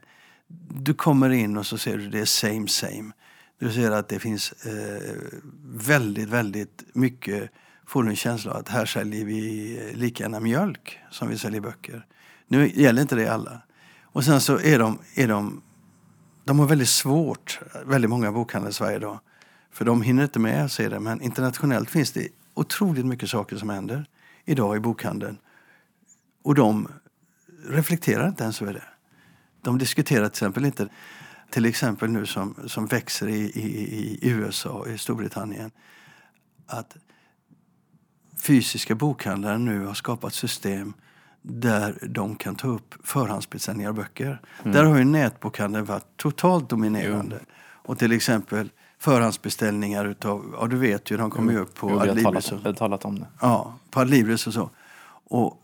Du 0.69 0.95
kommer 0.95 1.31
in 1.31 1.57
och 1.57 1.67
så 1.67 1.79
ser 1.79 1.99
du 1.99 2.09
det 2.09 2.21
är 2.21 2.25
same 2.25 2.69
same. 2.69 3.13
Du 3.59 3.73
ser 3.73 3.91
att 3.91 4.09
det 4.09 4.19
finns 4.19 4.53
eh, 4.53 5.15
väldigt, 5.65 6.29
väldigt 6.29 6.85
mycket, 6.93 7.51
får 7.87 8.03
du 8.03 8.11
en 8.11 8.17
känsla 8.17 8.53
av 8.53 8.57
att 8.57 8.69
här 8.69 8.87
säljer 8.87 9.25
vi 9.25 9.93
lika 9.95 10.25
gärna 10.25 10.41
mjölk 10.41 10.99
som 11.11 11.29
vi 11.29 11.39
säljer 11.39 11.61
böcker. 11.61 12.07
Nu 12.49 12.71
gäller 12.75 13.03
inte 13.03 13.15
det 13.15 13.29
alla. 13.29 13.63
Och 14.13 14.25
sen 14.25 14.41
så 14.41 14.61
är 14.61 14.79
de, 14.79 14.99
är 15.15 15.29
de, 15.29 15.63
de 16.45 16.59
har 16.59 16.67
väldigt 16.67 16.89
svårt, 16.89 17.61
väldigt 17.85 18.11
många 18.11 18.33
bokhandlare 18.33 18.71
i 18.71 18.75
Sverige 18.75 18.97
idag. 18.97 19.21
För 19.71 19.85
de 19.85 20.03
hinner 20.03 20.23
inte 20.23 20.39
med 20.39 20.65
att 20.65 20.73
se 20.73 20.89
det. 20.89 21.01
Men 21.01 21.21
internationellt 21.21 21.91
finns 21.91 22.13
det 22.13 22.29
otroligt 22.55 23.07
mycket 23.07 23.31
saker 23.31 23.57
som 23.57 23.71
händer 23.71 24.07
idag 24.45 24.77
i 24.77 24.81
bokhandeln. 24.81 25.39
Och 26.43 26.55
de 26.55 26.89
reflekterar 27.69 28.29
inte 28.29 28.43
ens 28.43 28.63
över 28.63 28.73
det. 28.73 28.85
De 29.63 29.79
diskuterar 29.79 30.29
till 30.29 30.37
exempel 30.37 30.65
inte, 30.65 30.89
till 31.51 31.65
exempel 31.65 32.11
nu 32.11 32.27
som, 32.27 32.55
som 32.67 32.87
växer 32.87 33.29
i, 33.29 33.41
i, 33.41 34.19
i 34.23 34.31
USA 34.31 34.71
och 34.71 34.89
i 34.89 34.99
Storbritannien, 34.99 35.71
att 36.67 36.97
fysiska 38.37 38.95
bokhandlare 38.95 39.59
nu 39.59 39.85
har 39.85 39.95
skapat 39.95 40.35
system 40.35 40.95
där 41.43 41.99
de 42.09 42.37
kan 42.37 42.55
ta 42.55 42.69
upp 42.69 42.95
förhandsbeställningar 43.05 43.89
av 43.89 43.95
böcker. 43.95 44.41
Mm. 44.63 44.73
Där 44.73 44.85
har 44.85 44.99
ju 44.99 45.05
nätbokhandeln 45.05 45.85
varit 45.85 46.07
totalt 46.17 46.71
dominerande. 46.71 47.37
Jo. 47.41 47.47
Och 47.83 47.99
till 47.99 48.13
exempel 48.13 48.71
förhandsbeställningar 48.99 50.05
utav, 50.05 50.55
ja 50.61 50.67
du 50.67 50.77
vet 50.77 51.11
ju, 51.11 51.17
de 51.17 51.31
kommer 51.31 51.53
ju 51.53 51.59
upp 51.59 51.75
på 51.75 51.91
jo, 51.91 52.01
Adlibris. 52.01 52.53
Vi 52.53 52.57
har 52.65 52.73
talat 52.73 53.05
om 53.05 53.19
det. 53.19 53.27
Ja, 53.41 53.75
på 53.91 54.01
Adlibris 54.01 54.47
och 54.47 54.53
så. 54.53 54.71
Och 55.25 55.63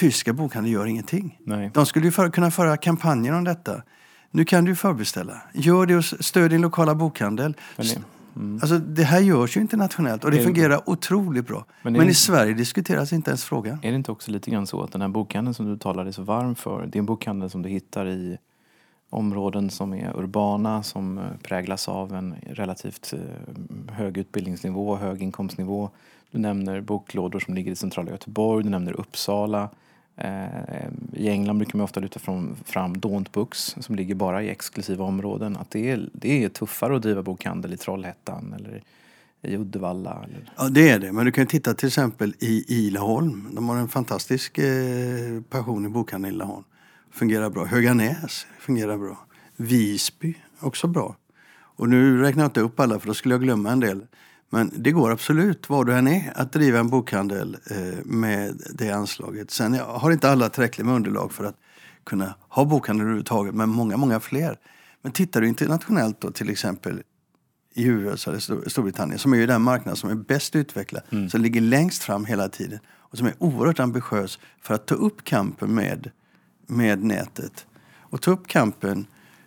fysiska 0.00 0.32
bokhandlar 0.32 0.72
gör 0.72 0.86
ingenting. 0.86 1.38
Nej. 1.44 1.70
De 1.74 1.86
skulle 1.86 2.06
ju 2.06 2.12
för, 2.12 2.30
kunna 2.30 2.50
föra 2.50 2.76
kampanjer 2.76 3.32
om 3.32 3.44
detta. 3.44 3.82
Nu 4.30 4.44
kan 4.44 4.64
du 4.64 4.76
förbeställa. 4.76 5.42
Gör 5.52 5.86
det 5.86 5.96
och 5.96 6.04
stöd 6.04 6.50
din 6.50 6.60
lokala 6.60 6.94
bokhandel. 6.94 7.56
Mm. 8.38 8.58
Alltså, 8.62 8.78
det 8.78 9.04
här 9.04 9.20
görs 9.20 9.56
ju 9.56 9.60
internationellt 9.60 10.24
och 10.24 10.30
det, 10.30 10.36
det 10.36 10.42
fungerar 10.42 10.90
otroligt 10.90 11.46
bra. 11.46 11.64
Men, 11.82 11.92
Men 11.92 12.08
i 12.08 12.14
Sverige 12.14 12.54
diskuteras 12.54 13.12
inte 13.12 13.30
ens 13.30 13.44
frågan. 13.44 13.78
Är 13.82 13.90
det 13.90 13.96
inte 13.96 14.12
också 14.12 14.30
lite 14.30 14.50
grann 14.50 14.66
så 14.66 14.82
att 14.82 14.92
den 14.92 15.00
här 15.00 15.08
bokhandeln 15.08 15.54
som 15.54 15.66
du 15.66 15.76
talar 15.76 16.04
dig 16.04 16.12
så 16.12 16.22
varm 16.22 16.54
för, 16.54 16.86
det 16.86 16.96
är 16.96 17.00
en 17.00 17.06
bokhandel 17.06 17.50
som 17.50 17.62
du 17.62 17.68
hittar 17.68 18.06
i 18.06 18.38
områden 19.10 19.70
som 19.70 19.94
är 19.94 20.16
urbana, 20.16 20.82
som 20.82 21.18
eh, 21.18 21.24
präglas 21.42 21.88
av 21.88 22.14
en 22.14 22.34
relativt 22.46 23.12
eh, 23.12 23.94
hög 23.94 24.18
utbildningsnivå, 24.18 24.96
hög 24.96 25.22
inkomstnivå. 25.22 25.90
Du 26.30 26.38
nämner 26.38 26.80
boklådor 26.80 27.40
som 27.40 27.54
ligger 27.54 27.72
i 27.72 27.76
centrala 27.76 28.10
Göteborg, 28.10 28.64
du 28.64 28.70
nämner 28.70 29.00
Uppsala. 29.00 29.68
Eh, 30.18 30.88
I 31.12 31.28
England 31.28 31.58
brukar 31.58 31.76
man 31.78 31.84
ofta 31.84 32.00
lyfta 32.00 32.20
fram, 32.20 32.56
fram 32.64 33.00
Daunt 33.00 33.32
Books 33.32 33.76
som 33.80 33.94
ligger 33.94 34.14
bara 34.14 34.42
i 34.42 34.48
exklusiva 34.48 35.04
områden. 35.04 35.56
Att 35.56 35.70
det 35.70 35.90
är, 35.90 36.08
det 36.12 36.44
är 36.44 36.48
tuffare 36.48 36.96
att 36.96 37.02
driva 37.02 37.22
bokhandel 37.22 37.72
i 37.72 37.76
Trollhättan 37.76 38.54
eller 38.58 38.82
i 39.42 39.56
Uddevalla. 39.56 40.24
Eller... 40.24 40.52
Ja, 40.56 40.68
det 40.68 40.88
är 40.88 40.98
det. 40.98 41.12
Men 41.12 41.24
du 41.24 41.32
kan 41.32 41.46
titta 41.46 41.74
till 41.74 41.86
exempel 41.86 42.34
i 42.38 42.64
Ilaholm. 42.68 43.48
De 43.52 43.68
har 43.68 43.76
en 43.76 43.88
fantastisk 43.88 44.58
eh, 44.58 45.42
passion 45.48 45.86
i 45.86 45.88
bokhandeln 45.88 46.34
i 46.34 46.36
Ilaholm. 46.36 46.64
Fungerar 47.10 47.50
bra. 47.50 47.64
Höganäs 47.64 48.46
fungerar 48.60 48.98
bra. 48.98 49.18
Visby, 49.56 50.34
också 50.60 50.86
bra. 50.86 51.16
Och 51.50 51.88
nu 51.88 52.20
räknar 52.20 52.44
jag 52.44 52.48
inte 52.48 52.60
upp 52.60 52.80
alla 52.80 52.98
för 52.98 53.06
då 53.06 53.14
skulle 53.14 53.34
jag 53.34 53.42
glömma 53.42 53.70
en 53.70 53.80
del. 53.80 54.06
Men 54.50 54.72
det 54.76 54.90
går 54.90 55.10
absolut, 55.10 55.68
var 55.68 55.84
du 55.84 55.94
än 55.94 56.08
är, 56.08 56.32
att 56.34 56.52
driva 56.52 56.78
en 56.78 56.88
bokhandel 56.88 57.56
eh, 57.70 58.04
med 58.04 58.62
det 58.74 58.90
anslaget. 58.90 59.50
Sen 59.50 59.74
har 59.74 60.10
inte 60.10 60.30
alla 60.30 60.48
tillräckligt 60.48 60.86
med 60.86 60.94
underlag 60.94 61.32
för 61.32 61.44
att 61.44 61.56
kunna 62.04 62.34
ha 62.48 62.64
bokhandel 62.64 63.02
överhuvudtaget, 63.02 63.54
men 63.54 63.68
många, 63.68 63.96
många 63.96 64.20
fler. 64.20 64.58
Men 65.02 65.12
tittar 65.12 65.40
du 65.40 65.48
internationellt 65.48 66.20
då 66.20 66.30
till 66.30 66.50
exempel 66.50 67.02
i 67.74 67.84
USA 67.84 68.30
eller 68.30 68.68
Storbritannien 68.68 69.18
som 69.18 69.32
är 69.32 69.36
ju 69.36 69.46
den 69.46 69.62
marknad 69.62 69.98
som 69.98 70.10
är 70.10 70.14
bäst 70.14 70.56
utvecklad, 70.56 71.02
mm. 71.10 71.30
som 71.30 71.40
ligger 71.40 71.60
längst 71.60 72.02
fram 72.02 72.24
hela 72.24 72.48
tiden 72.48 72.78
och 72.88 73.18
som 73.18 73.26
är 73.26 73.34
oerhört 73.38 73.80
ambitiös 73.80 74.38
för 74.60 74.74
att 74.74 74.86
ta 74.86 74.94
upp 74.94 75.24
kampen 75.24 75.74
med, 75.74 76.10
med 76.66 77.04
nätet 77.04 77.66
och 77.86 78.22
ta 78.22 78.30
upp 78.30 78.46
kampen 78.46 79.06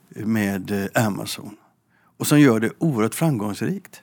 med 0.09 0.71
eh, 0.71 1.05
Amazon 1.05 1.55
och 2.17 2.27
som 2.27 2.39
gör 2.39 2.59
det 2.59 2.71
oerhört 2.77 3.15
framgångsrikt. 3.15 4.01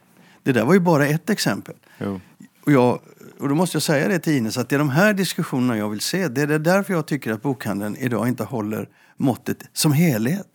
Det 0.49 0.53
där 0.53 0.65
var 0.65 0.75
ju 0.75 0.81
bara 0.81 1.07
ett 1.07 1.31
exempel. 1.31 1.75
Jo. 1.99 2.21
Och, 2.65 2.73
jag, 2.73 3.01
och 3.39 3.49
då 3.49 3.55
måste 3.55 3.77
jag 3.77 3.83
säga 3.83 4.09
det 4.09 4.19
till 4.19 4.33
Ines 4.33 4.59
att 4.59 4.69
det 4.69 4.77
är 4.77 4.79
de 4.79 4.89
här 4.89 5.13
diskussionerna 5.15 5.77
jag 5.77 5.91
vill 5.91 6.01
se. 6.01 6.29
Det 6.29 6.43
är 6.43 6.59
därför 6.59 6.95
jag 6.95 7.07
tycker 7.07 7.33
att 7.33 7.43
bokhandeln 7.43 7.97
idag 7.97 8.29
inte 8.29 8.45
håller 8.45 8.89
måttet 9.17 9.65
som 9.73 9.93
helhet. 9.93 10.47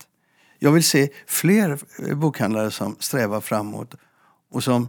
Jag 0.58 0.72
vill 0.72 0.84
se 0.84 1.08
fler 1.26 1.78
bokhandlare 2.14 2.70
som 2.70 2.96
strävar 2.98 3.40
framåt 3.40 3.94
och 4.50 4.64
som 4.64 4.88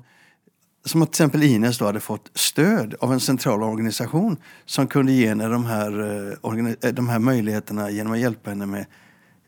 som 0.86 1.02
att 1.02 1.14
till 1.14 1.24
exempel 1.24 1.44
Ines 1.44 1.78
då 1.78 1.86
hade 1.86 2.00
fått 2.00 2.32
stöd 2.34 2.96
av 3.00 3.14
en 3.14 3.20
central 3.20 3.64
organisation 3.64 4.38
som 4.66 4.88
kunde 4.88 5.12
ge 5.12 5.28
henne 5.28 5.48
de 5.48 5.66
här, 5.66 6.00
eh, 6.44 6.76
eh, 6.82 6.94
de 6.94 7.10
här 7.10 7.20
möjligheterna 7.20 7.90
genom 7.90 8.14
att 8.14 8.20
hjälpa 8.20 8.50
henne 8.50 8.66
med 8.66 8.86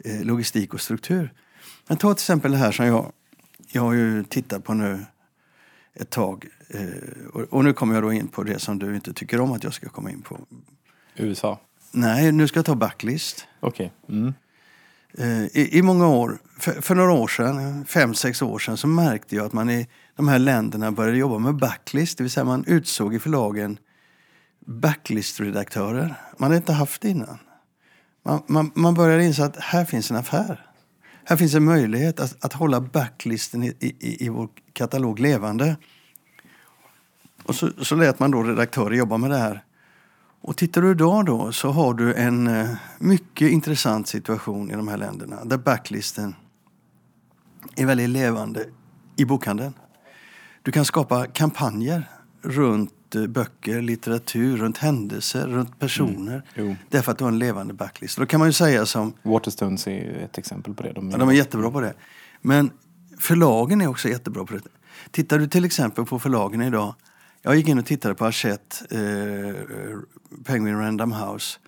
eh, 0.06 0.24
logistik 0.24 0.74
och 0.74 0.82
struktur. 0.82 1.34
Men 1.88 1.98
ta 1.98 2.14
till 2.14 2.22
exempel 2.22 2.52
det 2.52 2.58
här 2.58 2.72
som 2.72 2.86
jag, 2.86 3.12
jag 3.72 3.82
har 3.82 3.94
ju 3.94 4.24
tittat 4.24 4.64
på 4.64 4.74
nu 4.74 5.06
ett 6.00 6.10
tag. 6.10 6.48
Och 7.50 7.64
nu 7.64 7.74
kommer 7.74 7.94
jag 7.94 8.04
då 8.04 8.14
in 8.14 8.28
på 8.28 8.44
det 8.44 8.60
som 8.60 8.80
du 8.80 8.96
inte 8.96 9.14
tycker 9.14 9.42
om 9.42 9.52
att 9.52 9.64
jag 9.64 9.74
ska 9.74 9.90
komma 9.90 10.12
in 10.12 10.22
på. 10.22 10.40
USA? 11.16 11.60
Nej, 11.92 12.32
nu 12.32 12.48
ska 12.48 12.58
jag 12.58 12.66
ta 12.66 12.76
backlist. 12.76 13.48
Okej. 13.60 13.94
Okay. 14.04 14.18
Mm. 14.18 14.34
I, 15.54 15.78
I, 15.78 15.82
många 15.82 16.08
år, 16.08 16.38
för, 16.60 16.82
för, 16.82 16.96
några 16.96 17.12
år 17.12 17.28
sedan, 17.28 17.86
fem, 17.86 18.14
sex 18.14 18.42
år 18.42 18.60
sedan, 18.60 18.78
så 18.78 18.88
märkte 18.88 19.36
jag 19.36 19.46
att 19.46 19.54
man 19.54 19.70
i 19.70 19.88
de 20.16 20.28
här 20.28 20.40
länderna 20.40 20.92
började 20.92 21.18
jobba 21.18 21.38
med 21.38 21.56
backlist. 21.56 22.18
Det 22.18 22.24
vill 22.24 22.32
säga 22.32 22.44
man 22.44 22.64
utsåg 22.68 23.16
i 23.16 23.20
förlagen 23.20 23.78
backlist-redaktörer. 24.66 26.16
Man 26.38 26.48
hade 26.50 26.58
inte 26.58 26.74
haft 26.74 27.02
det 27.02 27.10
innan. 27.10 27.38
Man, 28.24 28.44
man, 28.48 28.72
man 28.76 28.94
började 28.94 29.26
inse 29.26 29.46
att 29.46 29.56
här 29.56 29.86
finns 29.86 30.12
en 30.12 30.18
affär. 30.18 30.67
Här 31.30 31.38
finns 31.38 31.56
en 31.56 31.66
möjlighet 31.66 32.20
att, 32.20 32.46
att 32.46 32.54
hålla 32.54 32.82
backlisten 32.82 33.64
i, 33.64 33.76
i, 33.80 34.26
i 34.26 34.30
vår 34.30 34.50
katalog 34.74 35.20
levande. 35.20 35.78
Och 37.44 37.56
så, 37.56 37.70
så 37.82 37.96
lät 37.96 38.20
man 38.20 38.32
då 38.32 38.44
redaktörer 38.44 38.96
jobba 38.96 39.18
med 39.18 39.30
det 39.30 39.38
här. 39.38 39.64
Och 40.42 40.58
tittar 40.58 40.82
du 40.82 40.92
idag 40.92 41.26
då 41.26 41.52
så 41.52 41.70
har 41.70 41.94
du 41.94 42.14
en 42.14 42.48
eh, 42.48 42.70
mycket 43.00 43.52
intressant 43.52 44.08
situation 44.08 44.72
i 44.72 44.74
de 44.74 44.88
här 44.88 44.98
länderna 44.98 45.46
där 45.46 45.58
backlisten 45.58 46.36
är 47.76 47.86
väldigt 47.86 48.10
levande 48.10 48.66
i 49.16 49.26
bokhandeln. 49.26 49.74
Du 50.62 50.72
kan 50.72 50.86
skapa 50.86 51.26
kampanjer 51.26 52.10
runt 52.42 52.94
runt 53.08 53.16
eh, 53.16 53.28
böcker, 53.28 53.82
litteratur, 53.82 54.58
runt 54.58 54.78
händelser, 54.78 55.48
runt 55.48 55.80
personer. 55.80 56.44
Jo. 56.56 56.76
Därför 56.90 57.12
att 57.12 57.18
du 57.18 57.24
har 57.24 57.32
en 57.32 57.40
levande 57.40 57.74
backlist. 57.74 58.18
Då 58.18 58.26
kan 58.26 58.40
man 58.40 58.50
ju 58.50 58.54
säga 58.54 58.86
som, 58.86 59.14
Waterstones 59.24 59.88
är 59.88 60.24
ett 60.24 60.38
exempel 60.38 60.74
på 60.74 60.84
det. 60.84 60.94
De, 60.94 61.10
ja, 61.10 61.18
de 61.18 61.30
är 61.30 61.34
jättebra 61.34 61.72
på 61.72 61.82
det. 61.82 61.94
Men 62.42 62.72
förlagen 63.20 63.82
är 63.82 63.88
också 63.88 64.10
jättebra 64.10 64.46
på 64.46 64.54
det. 64.54 64.62
Tittar 65.12 65.40
du 65.40 65.48
till 65.48 65.66
exempel 65.66 66.06
på 66.06 66.20
förlagen 66.20 66.62
idag. 66.62 66.96
Jag 67.42 67.56
gick 67.56 67.68
in 67.68 67.80
och 67.80 67.86
tittade 67.86 68.16
på 68.16 68.26
Hachette, 68.26 68.76
eh, 68.90 69.98
Penguin 70.46 70.80
Random 70.80 71.12
House 71.12 71.60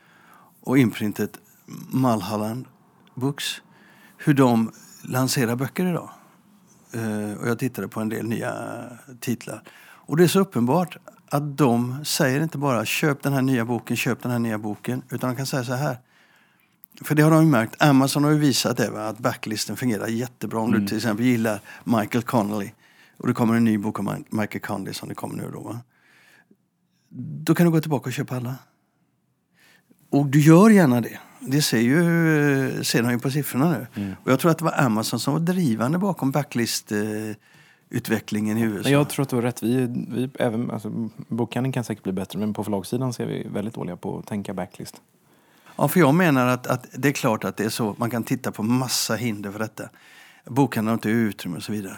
och 0.61 0.77
imprintet 0.77 1.37
Mulholland 1.93 2.65
Books. 3.15 3.61
Hur 4.17 4.33
de 4.33 4.71
lanserar 5.01 5.55
böcker 5.55 5.85
idag. 5.85 6.09
Eh, 6.93 7.41
och 7.41 7.47
jag 7.47 7.59
tittade 7.59 7.87
på 7.87 7.99
en 7.99 8.09
del 8.09 8.25
nya 8.25 8.53
titlar. 9.19 9.63
Och 10.09 10.17
det 10.17 10.23
är 10.23 10.27
så 10.27 10.39
uppenbart 10.39 10.97
att 11.31 11.57
de 11.57 12.05
säger 12.05 12.41
inte 12.43 12.57
bara 12.57 12.85
köp 12.85 13.23
den 13.23 13.33
här 13.33 13.41
nya 13.41 13.65
boken, 13.65 13.97
köp 13.97 14.21
den 14.23 14.31
här 14.31 14.39
nya 14.39 14.57
boken. 14.57 15.01
Utan 15.09 15.29
de 15.29 15.35
kan 15.35 15.45
säga 15.45 15.63
så 15.63 15.73
här. 15.73 15.97
För 17.01 17.15
det 17.15 17.21
har 17.21 17.31
de 17.31 17.51
märkt. 17.51 17.81
Amazon 17.81 18.23
har 18.23 18.31
ju 18.31 18.37
visat 18.37 18.77
det, 18.77 19.07
att 19.07 19.17
backlisten 19.17 19.77
fungerar 19.77 20.07
jättebra. 20.07 20.59
Om 20.59 20.71
du 20.71 20.87
till 20.87 20.97
exempel 20.97 21.25
gillar 21.25 21.61
Michael 21.83 22.23
Connelly 22.23 22.71
och 23.17 23.27
det 23.27 23.33
kommer 23.33 23.55
en 23.55 23.63
ny 23.63 23.77
bok 23.77 23.99
om 23.99 24.25
Michael 24.29 24.61
Connelly 24.61 24.93
som 24.93 25.09
det 25.09 25.15
kommer 25.15 25.35
nu 25.35 25.49
då. 25.53 25.59
Va? 25.59 25.79
Då 27.43 27.55
kan 27.55 27.65
du 27.65 27.71
gå 27.71 27.81
tillbaka 27.81 28.09
och 28.09 28.13
köpa 28.13 28.35
alla. 28.35 28.55
Och 30.09 30.25
du 30.25 30.39
gör 30.39 30.69
gärna 30.69 31.01
det. 31.01 31.19
Det 31.39 31.61
ser, 31.61 31.79
ju, 31.79 32.83
ser 32.83 33.03
de 33.03 33.11
ju 33.11 33.19
på 33.19 33.31
siffrorna 33.31 33.71
nu. 33.71 34.15
Och 34.23 34.31
jag 34.31 34.39
tror 34.39 34.51
att 34.51 34.57
det 34.57 34.63
var 34.63 34.79
Amazon 34.79 35.19
som 35.19 35.33
var 35.33 35.39
drivande 35.39 35.97
bakom 35.97 36.31
backlist-utvecklingen 37.89 38.57
i 38.57 38.61
USA. 38.61 38.83
Men 38.83 38.91
jag 38.91 39.09
tror 39.09 39.23
att 39.23 39.29
du 39.29 39.35
har 39.35 39.43
rätt. 39.43 39.63
Vi, 39.63 39.87
vi, 40.09 40.29
även, 40.39 40.71
alltså, 40.71 41.09
bokhandeln 41.27 41.71
kan 41.73 41.83
säkert 41.83 42.03
bli 42.03 42.13
bättre 42.13 42.39
men 42.39 42.53
på 42.53 42.63
förlagssidan 42.63 43.13
så 43.13 43.23
är 43.23 43.27
vi 43.27 43.47
väldigt 43.53 43.73
dåliga 43.73 43.97
på 43.97 44.19
att 44.19 44.27
tänka 44.27 44.53
backlist. 44.53 45.01
Ja, 45.75 45.87
för 45.87 45.99
jag 45.99 46.15
menar 46.15 46.47
att, 46.47 46.67
att 46.67 46.85
det 46.93 47.07
är 47.07 47.13
klart 47.13 47.43
att 47.43 47.57
det 47.57 47.65
är 47.65 47.69
så. 47.69 47.95
Man 47.97 48.09
kan 48.09 48.23
titta 48.23 48.51
på 48.51 48.63
massa 48.63 49.15
hinder 49.15 49.51
för 49.51 49.59
detta. 49.59 49.89
Bokhandeln 50.45 50.87
har 50.87 50.93
inte 50.93 51.09
utrymme 51.09 51.57
och 51.57 51.63
så 51.63 51.71
vidare. 51.71 51.97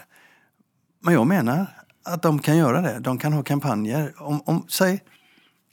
Men 1.00 1.14
jag 1.14 1.28
menar 1.28 1.68
att 2.04 2.22
de 2.22 2.40
kan 2.40 2.58
göra 2.58 2.82
det. 2.82 3.00
De 3.00 3.18
kan 3.18 3.34
ha 3.34 3.44
kampanjer. 3.44 4.14
Om, 4.18 4.42
om, 4.46 4.66
säg, 4.70 5.04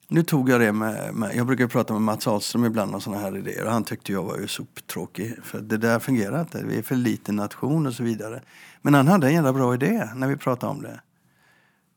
nu 0.09 0.23
tog 0.23 0.51
jag 0.51 0.61
det 0.61 0.73
med, 0.73 1.15
med 1.15 1.37
jag 1.37 1.47
brukar 1.47 1.67
prata 1.67 1.93
med 1.93 2.03
Mats 2.03 2.27
Ahlström 2.27 2.65
ibland 2.65 2.95
om 2.95 3.01
sådana 3.01 3.23
här 3.23 3.37
idéer 3.37 3.67
han 3.67 3.85
tyckte 3.85 4.13
jag 4.13 4.23
var 4.23 4.39
ju 4.39 4.47
soptråkig. 4.47 5.37
För 5.43 5.61
det 5.61 5.77
där 5.77 5.99
fungerar 5.99 6.41
inte, 6.41 6.65
vi 6.65 6.79
är 6.79 6.83
för 6.83 6.95
liten 6.95 7.37
nation 7.37 7.87
och 7.87 7.95
så 7.95 8.03
vidare. 8.03 8.43
Men 8.83 8.95
han 8.95 9.09
hade 9.09 9.27
en 9.27 9.35
jävla 9.35 9.53
bra 9.53 9.75
idé 9.75 10.09
när 10.15 10.29
vi 10.29 10.37
pratade 10.37 10.73
om 10.73 10.83
det. 10.83 11.01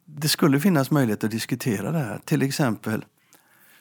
Det 0.06 0.28
skulle 0.28 0.60
finnas 0.60 0.92
möjlighet 0.92 1.24
att 1.24 1.32
diskutera 1.32 1.92
det 1.92 2.00
här. 2.00 2.20
Till 2.26 2.42
exempel 2.42 3.06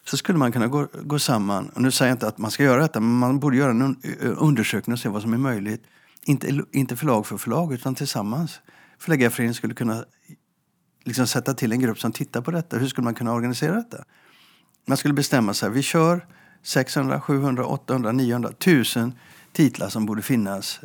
så 0.05 0.17
skulle 0.17 0.39
man 0.39 0.53
kunna 0.53 0.67
gå, 0.67 0.89
gå 1.03 1.19
samman, 1.19 1.69
och 1.69 1.83
nu 1.83 1.91
säger 1.91 2.11
jag 2.11 2.15
inte 2.15 2.27
att 2.27 2.39
man 2.39 2.51
ska 2.51 2.63
göra 2.63 2.83
detta, 2.83 3.01
men 3.01 3.19
man 3.19 3.39
borde 3.39 3.57
göra 3.57 3.71
en 3.71 3.97
eh, 4.03 4.33
undersökning 4.37 4.93
och 4.93 4.99
se 4.99 5.09
vad 5.09 5.23
som 5.23 5.33
är 5.33 5.39
möjligt. 5.39 5.83
Inte, 6.23 6.63
inte 6.73 6.97
förlag 6.97 7.27
för 7.27 7.37
förlag, 7.37 7.73
utan 7.73 7.95
tillsammans. 7.95 8.61
Förläggarföreningen 8.99 9.55
skulle 9.55 9.75
kunna 9.75 10.05
liksom 11.05 11.27
sätta 11.27 11.55
till 11.55 11.73
en 11.73 11.81
grupp 11.81 11.99
som 11.99 12.13
tittar 12.13 12.41
på 12.41 12.51
detta. 12.51 12.79
Hur 12.79 12.89
skulle 12.89 13.05
man 13.05 13.15
kunna 13.15 13.33
organisera 13.33 13.75
detta? 13.75 14.05
Man 14.87 14.97
skulle 14.97 15.15
bestämma 15.15 15.55
sig, 15.55 15.71
vi 15.71 15.83
kör 15.83 16.27
600, 16.63 17.21
700, 17.21 17.67
800, 17.67 18.13
900, 18.13 18.49
1000 18.49 19.13
titlar 19.53 19.89
som 19.89 20.07
borde 20.07 20.23
finnas 20.23 20.81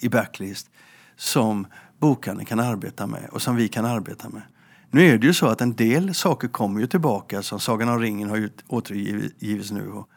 i 0.00 0.08
backlist 0.08 0.70
som 1.16 1.66
bokhandeln 1.98 2.46
kan 2.46 2.60
arbeta 2.60 3.06
med 3.06 3.28
och 3.32 3.42
som 3.42 3.56
vi 3.56 3.68
kan 3.68 3.84
arbeta 3.84 4.28
med. 4.28 4.42
Nu 4.90 5.02
är 5.02 5.18
det 5.18 5.26
ju 5.26 5.34
så 5.34 5.46
att 5.46 5.60
en 5.60 5.74
del 5.74 6.14
saker 6.14 6.48
kommer 6.48 6.80
ju 6.80 6.86
tillbaka 6.86 7.42
som 7.42 7.60
Sagan 7.60 7.88
om 7.88 8.00
ringen 8.00 8.30
har 8.30 8.50
återgivits 8.68 9.70
nu 9.70 9.90
och 9.90 10.08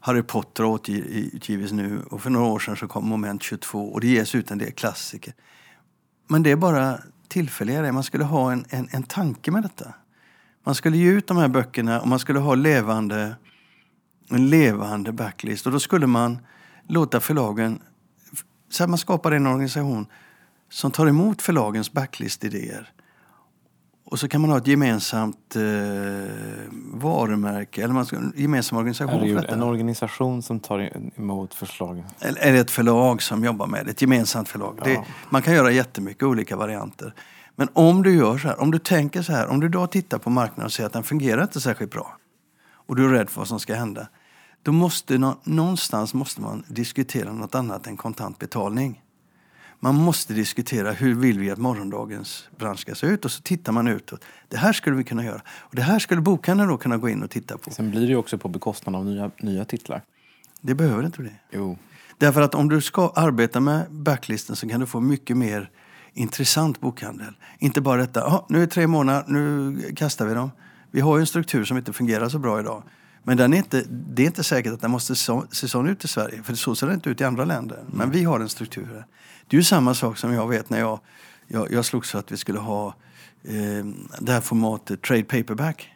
Harry 0.00 0.22
Potter 0.22 0.62
har 0.64 0.70
återgivits 0.70 1.72
nu 1.72 2.02
och 2.10 2.22
för 2.22 2.30
några 2.30 2.46
år 2.46 2.58
sedan 2.58 2.76
så 2.76 2.88
kom 2.88 3.08
Moment 3.08 3.42
22 3.42 3.88
och 3.88 4.00
det 4.00 4.06
ges 4.06 4.34
ut 4.34 4.50
en 4.50 4.58
del 4.58 4.72
klassiker. 4.72 5.34
Men 6.28 6.42
det 6.42 6.50
är 6.50 6.56
bara 6.56 6.98
tillfälligare. 7.28 7.92
Man 7.92 8.02
skulle 8.02 8.24
ha 8.24 8.52
en, 8.52 8.64
en, 8.68 8.88
en 8.90 9.02
tanke 9.02 9.50
med 9.50 9.62
detta. 9.62 9.94
Man 10.64 10.74
skulle 10.74 10.96
ge 10.96 11.10
ut 11.10 11.26
de 11.26 11.36
här 11.36 11.48
böckerna 11.48 12.00
och 12.00 12.08
man 12.08 12.18
skulle 12.18 12.38
ha 12.38 12.54
levande, 12.54 13.36
en 14.30 14.50
levande 14.50 15.12
backlist. 15.12 15.66
Och 15.66 15.72
då 15.72 15.80
skulle 15.80 16.06
man 16.06 16.38
låta 16.88 17.20
förlagen... 17.20 17.82
Så 18.70 18.84
att 18.84 18.90
man 18.90 18.98
skapar 18.98 19.32
en 19.32 19.46
organisation 19.46 20.06
som 20.70 20.90
tar 20.90 21.06
emot 21.06 21.42
förlagens 21.42 21.92
backlist-idéer. 21.92 22.90
Och 24.04 24.18
så 24.18 24.28
kan 24.28 24.40
man 24.40 24.50
ha 24.50 24.58
ett 24.58 24.66
gemensamt 24.66 25.56
eh, 25.56 25.62
varumärke 26.92 27.82
eller 27.84 27.94
man 27.94 28.06
ska, 28.06 28.16
en 28.16 28.32
gemensam 28.36 28.78
organisation 28.78 29.34
detta. 29.34 29.52
en 29.54 29.62
organisation 29.62 30.42
som 30.42 30.60
tar 30.60 30.90
emot 31.16 31.54
förslag. 31.54 32.04
Eller 32.20 32.40
eller 32.40 32.60
ett 32.60 32.70
förlag 32.70 33.22
som 33.22 33.44
jobbar 33.44 33.66
med 33.66 33.84
det, 33.86 33.90
ett 33.90 34.02
gemensamt 34.02 34.48
förlag. 34.48 34.80
Det, 34.84 34.92
Ja. 34.92 35.04
man 35.30 35.42
kan 35.42 35.54
göra 35.54 35.70
jättemycket 35.70 36.22
olika 36.22 36.56
varianter. 36.56 37.14
Men 37.56 37.68
om 37.72 38.02
du 38.02 38.14
gör 38.16 38.38
så 38.38 38.48
här, 38.48 38.60
om 38.60 38.70
du 38.70 38.78
tänker 38.78 39.22
så 39.22 39.32
här, 39.32 39.46
om 39.46 39.60
du 39.60 39.68
då 39.68 39.86
tittar 39.86 40.18
på 40.18 40.30
marknaden 40.30 40.64
och 40.64 40.72
ser 40.72 40.86
att 40.86 40.92
den 40.92 41.02
fungerar 41.02 41.42
inte 41.42 41.60
särskilt 41.60 41.90
bra 41.90 42.16
och 42.72 42.96
du 42.96 43.04
är 43.04 43.08
rädd 43.08 43.30
för 43.30 43.40
vad 43.40 43.48
som 43.48 43.60
ska 43.60 43.74
hända. 43.74 44.08
Då 44.62 44.72
måste 44.72 45.18
nå- 45.18 45.40
någonstans 45.44 46.14
måste 46.14 46.40
man 46.40 46.64
diskutera 46.68 47.32
något 47.32 47.54
annat 47.54 47.86
än 47.86 47.96
kontant 47.96 48.38
betalning. 48.38 49.02
Man 49.80 49.94
måste 49.94 50.34
diskutera 50.34 50.92
hur 50.92 51.14
vill 51.14 51.38
vi 51.38 51.50
att 51.50 51.58
morgondagens 51.58 52.48
bransch 52.58 52.80
ska 52.80 52.94
se 52.94 53.06
ut 53.06 53.24
och 53.24 53.30
så 53.30 53.42
tittar 53.42 53.72
man 53.72 53.88
utåt. 53.88 54.24
Det 54.48 54.56
här 54.56 54.72
skulle 54.72 54.96
vi 54.96 55.04
kunna 55.04 55.24
göra. 55.24 55.40
Och 55.58 55.76
det 55.76 55.82
här 55.82 55.98
skulle 55.98 56.20
bokhandeln 56.20 56.70
då 56.70 56.76
kunna 56.76 56.96
gå 56.96 57.08
in 57.08 57.22
och 57.22 57.30
titta 57.30 57.58
på. 57.58 57.70
Sen 57.70 57.90
blir 57.90 58.00
det 58.00 58.06
ju 58.06 58.16
också 58.16 58.38
på 58.38 58.48
bekostnad 58.48 58.96
av 58.96 59.04
nya, 59.06 59.30
nya 59.40 59.64
titlar. 59.64 60.02
Det 60.60 60.74
behöver 60.74 61.06
inte 61.06 61.22
det. 61.22 61.34
Jo. 61.50 61.78
Därför 62.18 62.40
att 62.40 62.54
om 62.54 62.68
du 62.68 62.80
ska 62.80 63.12
arbeta 63.16 63.60
med 63.60 63.86
backlisten 63.90 64.56
så 64.56 64.68
kan 64.68 64.80
du 64.80 64.86
få 64.86 65.00
mycket 65.00 65.36
mer 65.36 65.70
intressant 66.12 66.80
bokhandel. 66.80 67.34
Inte 67.58 67.80
bara 67.80 68.00
detta, 68.00 68.24
"Ah, 68.24 68.46
nu 68.48 68.62
är 68.62 68.66
tre 68.66 68.86
månader, 68.86 69.24
nu 69.28 69.82
kastar 69.96 70.26
vi 70.26 70.34
dem. 70.34 70.50
Vi 70.90 71.00
har 71.00 71.16
ju 71.16 71.20
en 71.20 71.26
struktur 71.26 71.64
som 71.64 71.76
inte 71.76 71.92
fungerar 71.92 72.28
så 72.28 72.38
bra 72.38 72.60
idag. 72.60 72.82
Men 73.22 73.36
den 73.36 73.52
är 73.52 73.56
inte, 73.58 73.84
det 73.88 74.22
är 74.22 74.26
inte 74.26 74.44
säkert 74.44 74.72
att 74.72 74.80
den 74.80 74.90
måste 74.90 75.14
se 75.14 75.68
sån 75.68 75.88
ut 75.88 76.04
i 76.04 76.08
Sverige. 76.08 76.42
För 76.42 76.54
så 76.54 76.74
ser 76.74 76.86
det 76.86 76.94
inte 76.94 77.10
ut 77.10 77.20
i 77.20 77.24
andra 77.24 77.44
länder. 77.44 77.84
Men 77.92 78.10
vi 78.10 78.24
har 78.24 78.40
en 78.40 78.48
struktur 78.48 78.86
här. 78.86 79.04
Det 79.48 79.56
är 79.56 79.58
ju 79.58 79.64
samma 79.64 79.94
sak 79.94 80.18
som 80.18 80.32
jag 80.32 80.48
vet 80.48 80.70
när 80.70 80.78
jag, 80.78 81.00
jag, 81.46 81.72
jag 81.72 81.84
slogs 81.84 82.10
för 82.10 82.18
att 82.18 82.32
vi 82.32 82.36
skulle 82.36 82.58
ha 82.58 82.86
eh, 83.44 83.84
det 84.20 84.32
här 84.32 84.40
formatet 84.40 85.02
trade 85.02 85.22
paperback. 85.24 85.90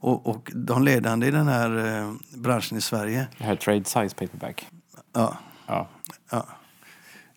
Och, 0.00 0.26
och 0.26 0.52
de 0.54 0.82
ledande 0.82 1.26
i 1.26 1.30
den 1.30 1.48
här 1.48 1.98
eh, 2.00 2.12
branschen 2.34 2.78
i 2.78 2.80
Sverige, 2.80 3.26
Det 3.38 3.44
här 3.44 3.56
trade 3.56 3.84
size 3.84 4.14
paperback. 4.16 4.66
ja, 5.12 5.36
Ja. 5.66 5.88
Ja. 6.30 6.46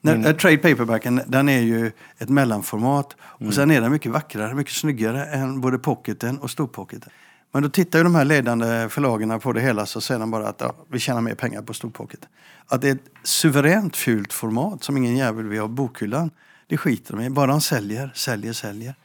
När, 0.02 0.15
Mm. 0.15 0.26
eh, 0.26 0.36
Trade 0.36 0.58
paperbacken 0.58 1.22
den 1.28 1.50
är 1.50 1.60
ju 1.60 1.91
ett 2.17 2.30
mellanformat 2.30 3.15
och 3.22 3.54
sen 3.54 3.72
är 3.72 3.82
den 3.82 3.91
mycket 3.91 4.12
vackrare, 4.12 4.54
mycket 4.54 4.74
snyggare 4.74 5.26
än 5.26 5.62
både 5.62 5.78
pocketen 5.80 6.39
och 6.39 6.52
storpocketen. 6.52 7.10
Men 7.52 7.64
då 7.64 7.70
tittar 7.70 8.00
ju 8.00 8.04
de 8.04 8.16
här 8.16 8.26
ledande 8.26 8.90
förlagen 8.90 9.40
på 9.40 9.54
det 9.54 9.62
hela 9.62 9.86
så 9.86 10.02
säger 10.02 10.20
de 10.20 10.32
bara 10.32 10.48
att 10.48 10.62
ja, 10.62 10.76
vi 10.88 11.00
tjänar 11.00 11.22
mer 11.22 11.36
pengar 11.36 11.62
på 11.62 11.74
storpocket. 11.74 12.28
Att 12.68 12.82
det 12.82 12.90
är 12.90 12.96
ett 12.96 13.10
suveränt 13.24 13.96
fult 13.96 14.34
format 14.34 14.84
som 14.84 14.98
ingen 14.98 15.18
jävel 15.18 15.48
vill 15.48 15.60
ha 15.60 15.68
på 15.68 15.74
bokhyllan, 15.74 16.32
det 16.68 16.78
skiter 16.78 17.16
de 17.16 17.24
i. 17.24 17.30
Bara 17.30 17.48
de 17.48 17.62
säljer, 17.62 18.12
säljer, 18.16 18.54
säljer. 18.54 18.96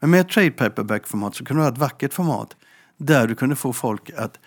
Men 0.00 0.10
med 0.10 0.20
ett 0.20 0.28
trade 0.28 0.50
paperback-format 0.50 1.34
så 1.34 1.44
kunde 1.44 1.62
du 1.62 1.64
ha 1.64 1.72
ett 1.72 1.78
vackert 1.78 2.12
format 2.12 2.56
där 2.96 3.26
du 3.26 3.34
kunde 3.34 3.56
få 3.56 3.72
folk 3.72 4.10
att, 4.16 4.38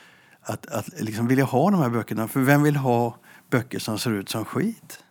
att, 0.42 0.66
att 0.66 1.02
liksom 1.02 1.28
vilja 1.28 1.46
ha 1.46 1.72
de 1.72 1.82
här 1.82 1.90
böckerna. 1.90 2.28
För 2.28 2.40
vem 2.40 2.64
vill 2.64 2.76
ha 2.76 3.18
böcker 3.50 3.80
som 3.80 4.00
ser 4.00 4.12
ut 4.12 4.30
som 4.30 4.46
skit? 4.46 5.04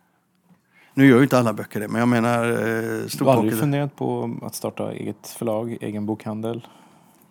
Nu 0.95 1.07
gör 1.07 1.17
ju 1.17 1.23
inte 1.23 1.39
alla 1.39 1.53
böcker 1.53 1.81
det, 1.81 1.89
men 1.89 1.99
jag 1.99 2.09
menar 2.09 2.51
eh, 2.51 3.07
Du 3.19 3.25
har 3.25 3.33
aldrig 3.33 3.59
funderat 3.59 3.97
på 3.97 4.39
att 4.43 4.55
starta 4.55 4.93
eget 4.93 5.29
förlag, 5.29 5.79
egen 5.81 6.07
bokhandel? 6.07 6.67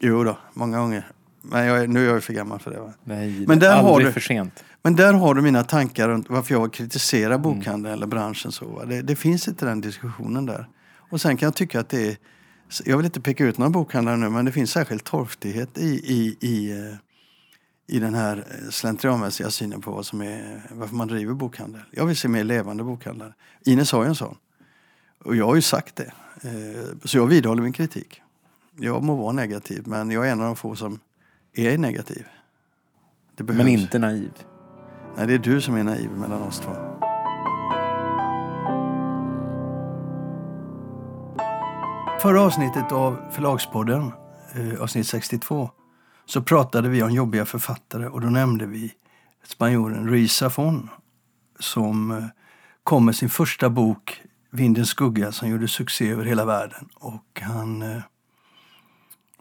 Jo 0.04 0.24
då, 0.24 0.38
många 0.54 0.78
gånger. 0.80 1.08
Men 1.42 1.66
jag 1.66 1.80
är, 1.84 1.88
nu 1.88 2.00
är 2.04 2.06
jag 2.06 2.16
ju 2.16 2.22
för 2.22 2.34
gammal 2.34 2.60
för 2.60 2.72
det. 2.72 2.80
Va? 2.80 2.94
Nej, 3.04 3.46
Men 3.48 3.60
där 3.60 3.76
har 3.82 3.90
aldrig 3.90 4.08
du- 4.08 4.12
för 4.12 4.20
sent. 4.20 4.64
Men 4.84 4.96
där 4.96 5.14
har 5.14 5.34
du 5.36 5.42
mina 5.42 5.64
tankar 5.64 6.08
runt 6.10 6.30
varför 6.30 6.54
jag 6.54 6.74
kritiserar 6.74 7.38
bokhandeln 7.38 7.94
eller 7.94 8.08
branschen. 8.08 8.52
Så, 8.52 8.66
va? 8.66 8.86
Det, 8.86 9.02
det 9.02 9.16
finns 9.16 9.48
inte 9.48 9.66
den 9.66 9.82
diskussionen 9.82 10.46
där. 10.46 10.68
Och 11.10 11.22
sen 11.22 11.38
kan 11.38 11.48
jag 11.48 11.56
tycka 11.56 11.80
att 11.80 11.90
det 11.90 12.08
är... 12.08 12.18
Jag 12.86 12.98
vill 12.98 13.06
inte 13.06 13.22
peka 13.22 13.46
ut 13.46 13.58
några 13.58 13.70
bokhandlare 13.70 14.18
nu, 14.18 14.30
men 14.30 14.46
det 14.46 14.52
finns 14.52 14.72
särskild 14.72 15.04
torftighet 15.04 15.78
i, 15.78 15.86
i, 16.14 16.38
i, 16.42 16.72
eh, 16.72 16.96
i 17.96 18.00
den 18.00 18.14
här 18.14 18.38
eh, 18.38 18.70
slentrianmässiga 18.70 19.50
synen 19.50 19.82
på 19.82 19.92
vad 19.92 20.06
som 20.06 20.22
är, 20.22 20.62
varför 20.72 20.96
man 20.96 21.08
driver 21.08 21.34
bokhandel. 21.34 21.82
Jag 21.92 22.06
vill 22.06 22.16
se 22.18 22.28
mer 22.28 22.44
levande 22.44 22.84
bokhandlare. 22.84 23.34
Ines 23.66 23.92
har 23.92 24.04
ju 24.04 24.10
en 24.10 24.16
sån. 24.16 24.36
Och 25.24 25.36
jag 25.36 25.46
har 25.46 25.56
ju 25.56 25.62
sagt 25.62 25.96
det. 25.96 26.12
Eh, 26.44 26.86
Så 27.04 27.18
jag 27.18 27.28
vidhåller 27.28 27.64
min 27.64 27.74
kritik. 27.74 28.22
Jag 28.76 29.04
må 29.04 29.16
vara 29.16 29.32
negativ, 29.32 29.84
men 29.88 30.12
jag 30.12 30.28
är 30.28 30.32
en 30.32 30.40
av 30.40 30.46
de 30.46 30.56
få 30.56 30.76
som 30.76 31.00
är 31.54 31.78
negativ. 31.78 32.26
Men 33.38 33.68
inte 33.68 34.00
naiv. 34.00 34.32
Nej, 35.18 35.28
det 35.28 35.34
är 35.34 35.40
du 35.40 35.62
som 35.62 35.76
är 35.76 35.84
naiv 35.84 36.12
mellan 36.12 36.42
oss 36.42 36.60
två. 36.60 36.72
Förra 42.22 42.42
avsnittet 42.42 42.92
av 42.92 43.18
Förlagspodden 43.32 44.12
eh, 44.56 44.82
avsnitt 44.82 45.08
62, 45.08 45.70
så 46.26 46.42
pratade 46.42 46.90
vi 46.90 47.04
om 47.04 47.12
jobbiga 47.12 47.46
författare 47.46 48.08
och 48.08 48.22
då 48.22 48.28
nämnde 48.28 48.66
vi 48.66 48.94
spanjoren 49.48 50.10
Ruiz 50.10 50.42
Zafón 50.42 50.88
som 51.60 52.12
eh, 52.12 52.24
kom 52.84 53.06
med 53.06 53.16
sin 53.16 53.30
första 53.30 53.70
bok 53.70 54.22
Vindens 54.52 54.90
skugga 54.90 55.32
som 55.32 55.50
gjorde 55.50 55.68
succé 55.68 56.12
över 56.12 56.26
hela 56.26 56.46
världen. 56.46 56.90
Och 56.96 57.42
han 57.42 57.82
eh, 57.82 58.02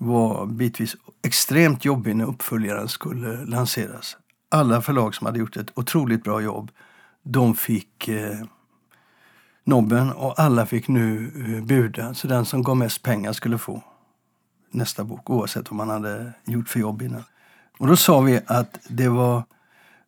var 0.02 0.46
bitvis 0.46 0.96
extremt 1.22 1.84
jobbig 1.84 2.16
när 2.16 2.24
uppföljaren 2.24 2.88
skulle 2.88 3.44
lanseras. 3.44 4.16
Alla 4.50 4.82
förlag 4.82 5.14
som 5.14 5.26
hade 5.26 5.38
gjort 5.38 5.56
ett 5.56 5.78
otroligt 5.78 6.24
bra 6.24 6.40
jobb, 6.40 6.70
de 7.22 7.54
fick 7.54 8.08
eh, 8.08 8.38
nobben 9.64 10.12
och 10.12 10.40
alla 10.40 10.66
fick 10.66 10.88
nu 10.88 11.32
eh, 11.56 11.64
buda. 11.64 12.14
Så 12.14 12.28
den 12.28 12.44
som 12.44 12.62
gav 12.62 12.76
mest 12.76 13.02
pengar 13.02 13.32
skulle 13.32 13.58
få 13.58 13.82
nästa 14.70 15.04
bok 15.04 15.30
oavsett 15.30 15.70
vad 15.70 15.76
man 15.76 15.90
hade 15.90 16.32
gjort 16.44 16.68
för 16.68 16.80
jobb 16.80 17.02
innan. 17.02 17.24
Och 17.78 17.86
då 17.86 17.96
sa 17.96 18.20
vi 18.20 18.40
att 18.46 18.78
det 18.88 19.08
var 19.08 19.42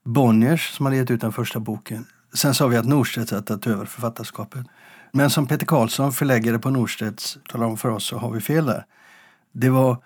Bonniers 0.04 0.70
som 0.70 0.86
hade 0.86 0.96
gett 0.96 1.10
ut 1.10 1.20
den 1.20 1.32
första 1.32 1.60
boken. 1.60 2.06
Sen 2.34 2.54
sa 2.54 2.66
vi 2.66 2.76
att 2.76 2.86
Norstedts 2.86 3.30
hade 3.30 3.42
tagit 3.42 3.66
över 3.66 3.84
författarskapet. 3.84 4.66
Men 5.12 5.30
som 5.30 5.46
Peter 5.46 5.66
Karlsson, 5.66 6.12
förläggare 6.12 6.58
på 6.58 6.70
Norstedts, 6.70 7.38
talade 7.48 7.70
om 7.70 7.76
för 7.76 7.88
oss 7.88 8.04
så 8.06 8.18
har 8.18 8.30
vi 8.30 8.40
fel 8.40 8.66
där. 8.66 8.84
Det 9.52 9.70
var 9.70 9.96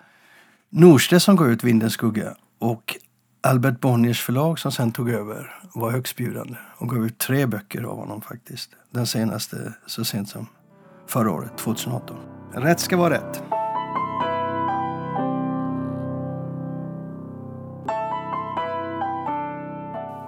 Norstedts 0.69 1.25
som 1.25 1.35
gav 1.35 1.49
ut 1.49 1.63
Vindens 1.63 1.93
skugga 1.93 2.35
och 2.59 2.95
Albert 3.43 3.79
Bonniers 3.79 4.21
förlag 4.21 4.59
som 4.59 4.71
sen 4.71 4.91
tog 4.91 5.09
över 5.09 5.59
var 5.73 5.91
högstbjudande 5.91 6.55
och 6.77 6.89
gav 6.89 7.05
ut 7.05 7.17
tre 7.17 7.45
böcker 7.45 7.83
av 7.83 7.97
honom 7.97 8.21
faktiskt. 8.21 8.69
Den 8.91 9.07
senaste 9.07 9.73
så 9.85 10.05
sent 10.05 10.29
som 10.29 10.47
förra 11.07 11.31
året, 11.31 11.57
2018. 11.57 12.17
Rätt 12.53 12.79
ska 12.79 12.97
vara 12.97 13.13
rätt. 13.13 13.43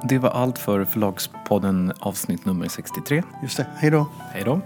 Det 0.09 0.17
var 0.17 0.29
allt 0.29 0.57
för 0.57 0.85
Förlagspodden 0.85 1.93
avsnitt 1.99 2.45
nummer 2.45 2.67
63. 2.67 3.23
Just 3.41 3.57
det. 3.57 3.67
Hej 3.75 3.91
då. 3.91 4.07
Hej 4.33 4.43
då. 4.43 4.61